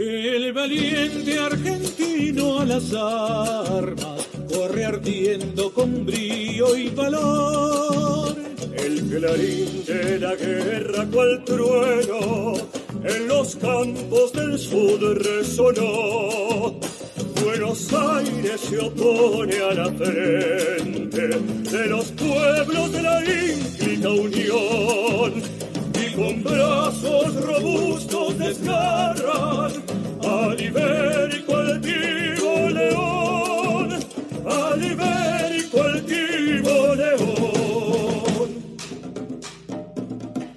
El 0.00 0.52
valiente 0.52 1.40
argentino 1.40 2.60
a 2.60 2.64
las 2.64 2.94
armas 2.94 4.28
corre 4.48 4.84
ardiendo 4.84 5.72
con 5.72 6.06
brío 6.06 6.76
y 6.76 6.88
valor. 6.90 8.36
El 8.76 9.00
clarín 9.08 9.84
de 9.84 10.20
la 10.20 10.36
guerra 10.36 11.04
cual 11.12 11.42
trueno 11.44 12.54
en 13.02 13.26
los 13.26 13.56
campos 13.56 14.32
del 14.34 14.56
sur 14.56 15.00
resonó. 15.20 16.78
Buenos 17.44 17.92
Aires 17.92 18.60
se 18.60 18.78
opone 18.78 19.56
a 19.56 19.74
la 19.74 19.92
frente 19.94 21.28
de 21.28 21.86
los 21.88 22.12
pueblos 22.12 22.92
de 22.92 23.02
la 23.02 23.20
ínclita 23.24 24.10
unión 24.10 25.42
y 25.92 26.14
con 26.14 26.44
brazos 26.44 27.34
robustos 27.44 28.38
desgarran 28.38 29.87
al 30.38 30.60
ibérico 30.60 31.56
altivo 31.56 32.70
león, 32.70 33.88
al 34.46 34.82
ibérico 34.92 35.82
altivo 35.82 36.94
león. 36.94 38.48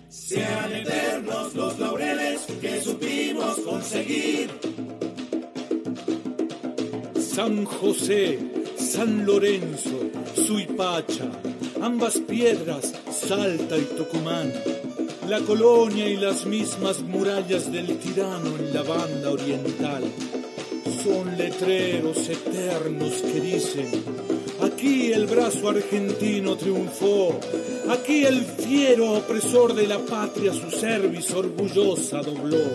Sean 0.10 0.72
eternos 0.74 1.56
los 1.56 1.80
laureles 1.80 2.42
que 2.62 2.82
supimos 2.82 3.60
conseguir. 3.60 4.50
San 7.20 7.66
José, 7.66 8.40
San 8.78 9.26
Lorenzo, 9.26 9.98
Suipacha, 10.36 11.28
ambas 11.82 12.20
piedras, 12.20 12.94
Salta 13.10 13.78
y 13.78 13.86
Tucumán, 13.98 14.52
la 15.32 15.40
colonia 15.40 16.10
y 16.10 16.18
las 16.18 16.46
mismas 16.46 17.00
murallas 17.04 17.72
del 17.72 17.98
tirano 18.00 18.54
en 18.60 18.74
la 18.74 18.82
banda 18.82 19.32
oriental. 19.32 20.04
Son 21.06 21.38
letreros 21.38 22.18
eternos 22.28 23.14
que 23.22 23.40
dicen, 23.40 23.90
aquí 24.62 25.14
el 25.14 25.28
brazo 25.28 25.70
argentino 25.70 26.58
triunfó, 26.58 27.40
aquí 27.90 28.26
el 28.26 28.42
fiero 28.42 29.14
opresor 29.14 29.74
de 29.74 29.88
la 29.88 30.00
patria 30.00 30.52
su 30.52 30.70
cerviz 30.70 31.32
orgullosa 31.32 32.22
dobló. 32.22 32.66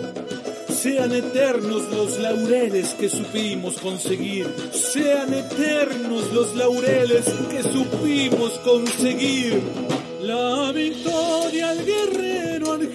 Sean 0.67 1.13
eternos 1.13 1.83
los 1.93 2.17
laureles 2.17 2.95
que 2.95 3.07
supimos 3.07 3.77
conseguir. 3.77 4.47
Sean 4.71 5.31
eternos 5.31 6.33
los 6.33 6.55
laureles 6.55 7.25
que 7.51 7.61
supimos 7.61 8.53
conseguir. 8.65 9.61
La 10.23 10.71
victoria 10.71 11.69
al 11.69 11.85
guerrero 11.85 12.46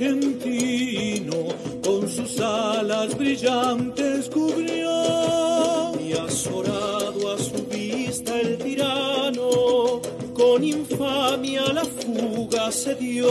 argentino 0.03 1.48
con 1.84 2.09
sus 2.09 2.40
alas 2.40 3.16
brillantes 3.16 4.28
cubrió. 4.28 5.92
Y 6.00 6.12
azorado 6.12 7.34
a 7.34 7.38
su 7.38 7.64
vista 7.70 8.40
el 8.40 8.59
tirano, 8.59 10.00
con 10.34 10.64
infamia 10.64 11.72
la 11.72 11.84
fuga 11.84 12.70
se 12.72 12.94
dio. 12.96 13.28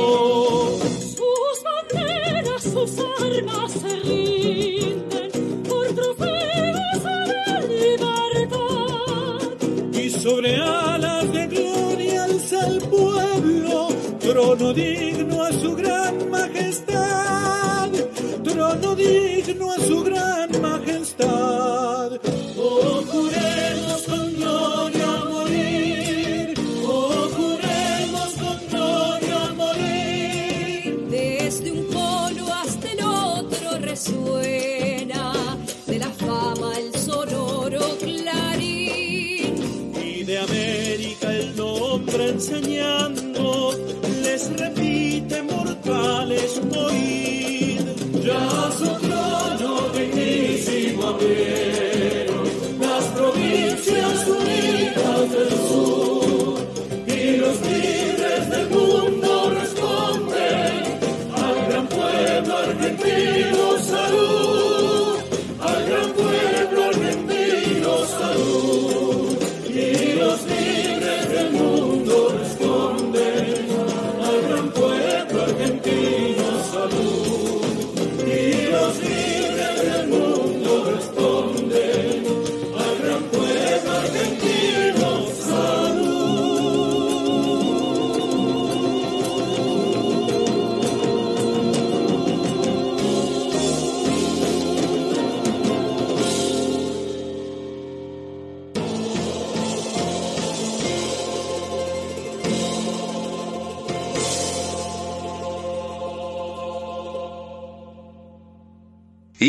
Sus 0.79 1.63
banderas, 1.63 2.63
sus 2.63 2.91
armas 3.19 3.71
se 3.71 3.95
rinden 3.97 5.63
por 5.67 5.87
trofeos 5.87 7.05
a 7.05 7.25
la 7.27 7.61
libertad. 7.61 9.39
y 9.93 10.09
sobre 10.09 10.55
alas 10.55 11.31
de 11.33 11.47
gloria 11.47 12.23
alza 12.23 12.67
el 12.67 12.81
pueblo, 12.83 13.89
trono 14.19 14.73
digno 14.73 15.40
su 19.87 20.03
gran 20.03 20.40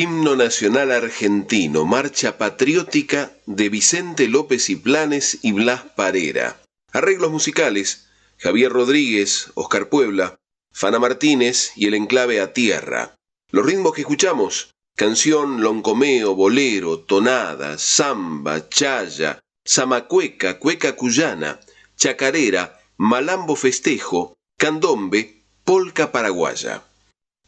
Himno 0.02 0.34
Nacional 0.34 0.90
Argentino, 0.90 1.84
Marcha 1.84 2.36
Patriótica 2.36 3.30
de 3.46 3.68
Vicente 3.68 4.26
López 4.26 4.68
y 4.68 4.74
Planes 4.74 5.38
y 5.42 5.52
Blas 5.52 5.84
Parera. 5.94 6.60
Arreglos 6.90 7.30
musicales, 7.30 8.08
Javier 8.36 8.72
Rodríguez, 8.72 9.52
Oscar 9.54 9.88
Puebla, 9.88 10.40
Fana 10.72 10.98
Martínez 10.98 11.70
y 11.76 11.86
el 11.86 11.94
enclave 11.94 12.40
a 12.40 12.52
tierra. 12.52 13.14
Los 13.52 13.64
ritmos 13.64 13.92
que 13.92 14.00
escuchamos, 14.00 14.72
canción, 14.96 15.62
loncomeo, 15.62 16.34
bolero, 16.34 16.98
tonada, 16.98 17.78
samba, 17.78 18.68
chaya, 18.68 19.38
zamacueca, 19.64 20.58
cueca 20.58 20.96
cuyana, 20.96 21.60
chacarera, 21.96 22.80
malambo 22.96 23.54
festejo, 23.54 24.34
candombe, 24.58 25.44
polca 25.62 26.10
paraguaya. 26.10 26.82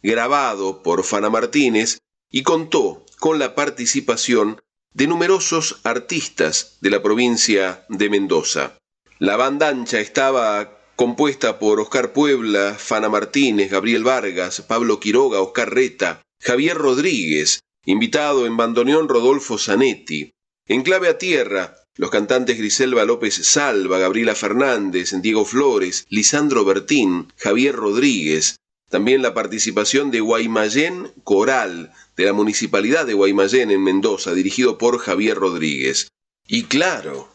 Grabado 0.04 0.84
por 0.84 1.02
Fana 1.02 1.30
Martínez 1.30 1.98
y 2.34 2.42
contó 2.42 3.06
con 3.20 3.38
la 3.38 3.54
participación 3.54 4.60
de 4.92 5.06
numerosos 5.06 5.78
artistas 5.84 6.78
de 6.80 6.90
la 6.90 7.00
provincia 7.00 7.86
de 7.88 8.10
Mendoza. 8.10 8.76
La 9.20 9.36
banda 9.36 9.68
ancha 9.68 10.00
estaba 10.00 10.80
compuesta 10.96 11.60
por 11.60 11.78
Oscar 11.78 12.12
Puebla, 12.12 12.74
Fana 12.76 13.08
Martínez, 13.08 13.70
Gabriel 13.70 14.02
Vargas, 14.02 14.62
Pablo 14.62 14.98
Quiroga, 14.98 15.40
Oscar 15.40 15.72
Reta, 15.72 16.22
Javier 16.42 16.76
Rodríguez, 16.76 17.60
invitado 17.86 18.46
en 18.46 18.56
bandoneón 18.56 19.08
Rodolfo 19.08 19.56
Zanetti. 19.56 20.32
En 20.66 20.82
clave 20.82 21.06
a 21.06 21.18
tierra, 21.18 21.76
los 21.94 22.10
cantantes 22.10 22.58
Griselva 22.58 23.04
López 23.04 23.46
Salva, 23.46 24.00
Gabriela 24.00 24.34
Fernández, 24.34 25.12
Diego 25.22 25.44
Flores, 25.44 26.04
Lisandro 26.08 26.64
Bertín, 26.64 27.32
Javier 27.36 27.76
Rodríguez, 27.76 28.56
también 28.94 29.22
la 29.22 29.34
participación 29.34 30.12
de 30.12 30.20
Guaymallén 30.20 31.12
Coral, 31.24 31.92
de 32.16 32.26
la 32.26 32.32
Municipalidad 32.32 33.04
de 33.04 33.14
Guaymallén 33.14 33.72
en 33.72 33.82
Mendoza, 33.82 34.34
dirigido 34.34 34.78
por 34.78 35.00
Javier 35.00 35.36
Rodríguez. 35.36 36.12
Y 36.46 36.62
claro, 36.66 37.28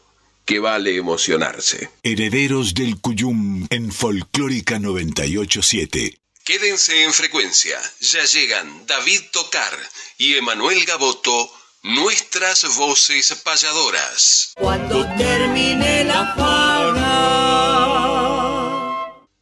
que 0.46 0.60
vale 0.60 0.96
emocionarse. 0.96 1.90
Herederos 2.02 2.74
del 2.76 3.02
Cuyum 3.02 3.68
en 3.72 3.92
Folclórica 3.92 4.80
987. 4.80 6.18
Quédense 6.46 7.04
en 7.04 7.12
frecuencia, 7.12 7.78
ya 8.00 8.24
llegan 8.24 8.86
David 8.88 9.20
Tocar 9.34 9.78
y 10.18 10.36
Emanuel 10.36 10.86
Gaboto, 10.86 11.52
nuestras 11.84 12.78
voces 12.78 13.36
payadoras. 13.44 14.54
Cuando 14.56 15.06
termine 15.18 16.06
la 16.06 16.34
fauna. 16.38 17.50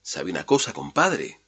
¿Sabe 0.02 0.32
una 0.32 0.48
cosa, 0.48 0.74
compadre? 0.74 1.42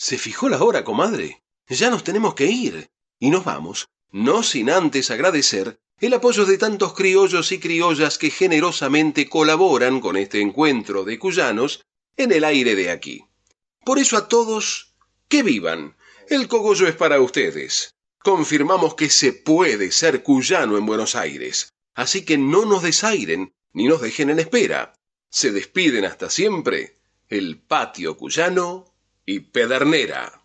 ¿Se 0.00 0.16
fijó 0.16 0.48
la 0.48 0.62
hora, 0.62 0.84
comadre? 0.84 1.42
Ya 1.68 1.90
nos 1.90 2.04
tenemos 2.04 2.34
que 2.34 2.46
ir. 2.46 2.88
Y 3.18 3.30
nos 3.30 3.44
vamos, 3.44 3.88
no 4.12 4.44
sin 4.44 4.70
antes 4.70 5.10
agradecer 5.10 5.80
el 5.98 6.14
apoyo 6.14 6.44
de 6.44 6.56
tantos 6.56 6.94
criollos 6.94 7.50
y 7.50 7.58
criollas 7.58 8.16
que 8.16 8.30
generosamente 8.30 9.28
colaboran 9.28 10.00
con 10.00 10.16
este 10.16 10.40
encuentro 10.40 11.02
de 11.02 11.18
cuyanos 11.18 11.84
en 12.16 12.30
el 12.30 12.44
aire 12.44 12.76
de 12.76 12.92
aquí. 12.92 13.24
Por 13.84 13.98
eso 13.98 14.16
a 14.16 14.28
todos, 14.28 14.94
que 15.26 15.42
vivan. 15.42 15.96
El 16.28 16.46
cogollo 16.46 16.86
es 16.86 16.94
para 16.94 17.20
ustedes. 17.20 17.96
Confirmamos 18.20 18.94
que 18.94 19.10
se 19.10 19.32
puede 19.32 19.90
ser 19.90 20.22
cuyano 20.22 20.78
en 20.78 20.86
Buenos 20.86 21.16
Aires. 21.16 21.72
Así 21.94 22.24
que 22.24 22.38
no 22.38 22.66
nos 22.66 22.84
desairen 22.84 23.52
ni 23.72 23.88
nos 23.88 24.00
dejen 24.00 24.30
en 24.30 24.38
espera. 24.38 24.94
Se 25.28 25.50
despiden 25.50 26.04
hasta 26.04 26.30
siempre 26.30 27.00
el 27.28 27.58
patio 27.58 28.16
cuyano 28.16 28.94
y 29.28 29.40
Pedernera. 29.40 30.37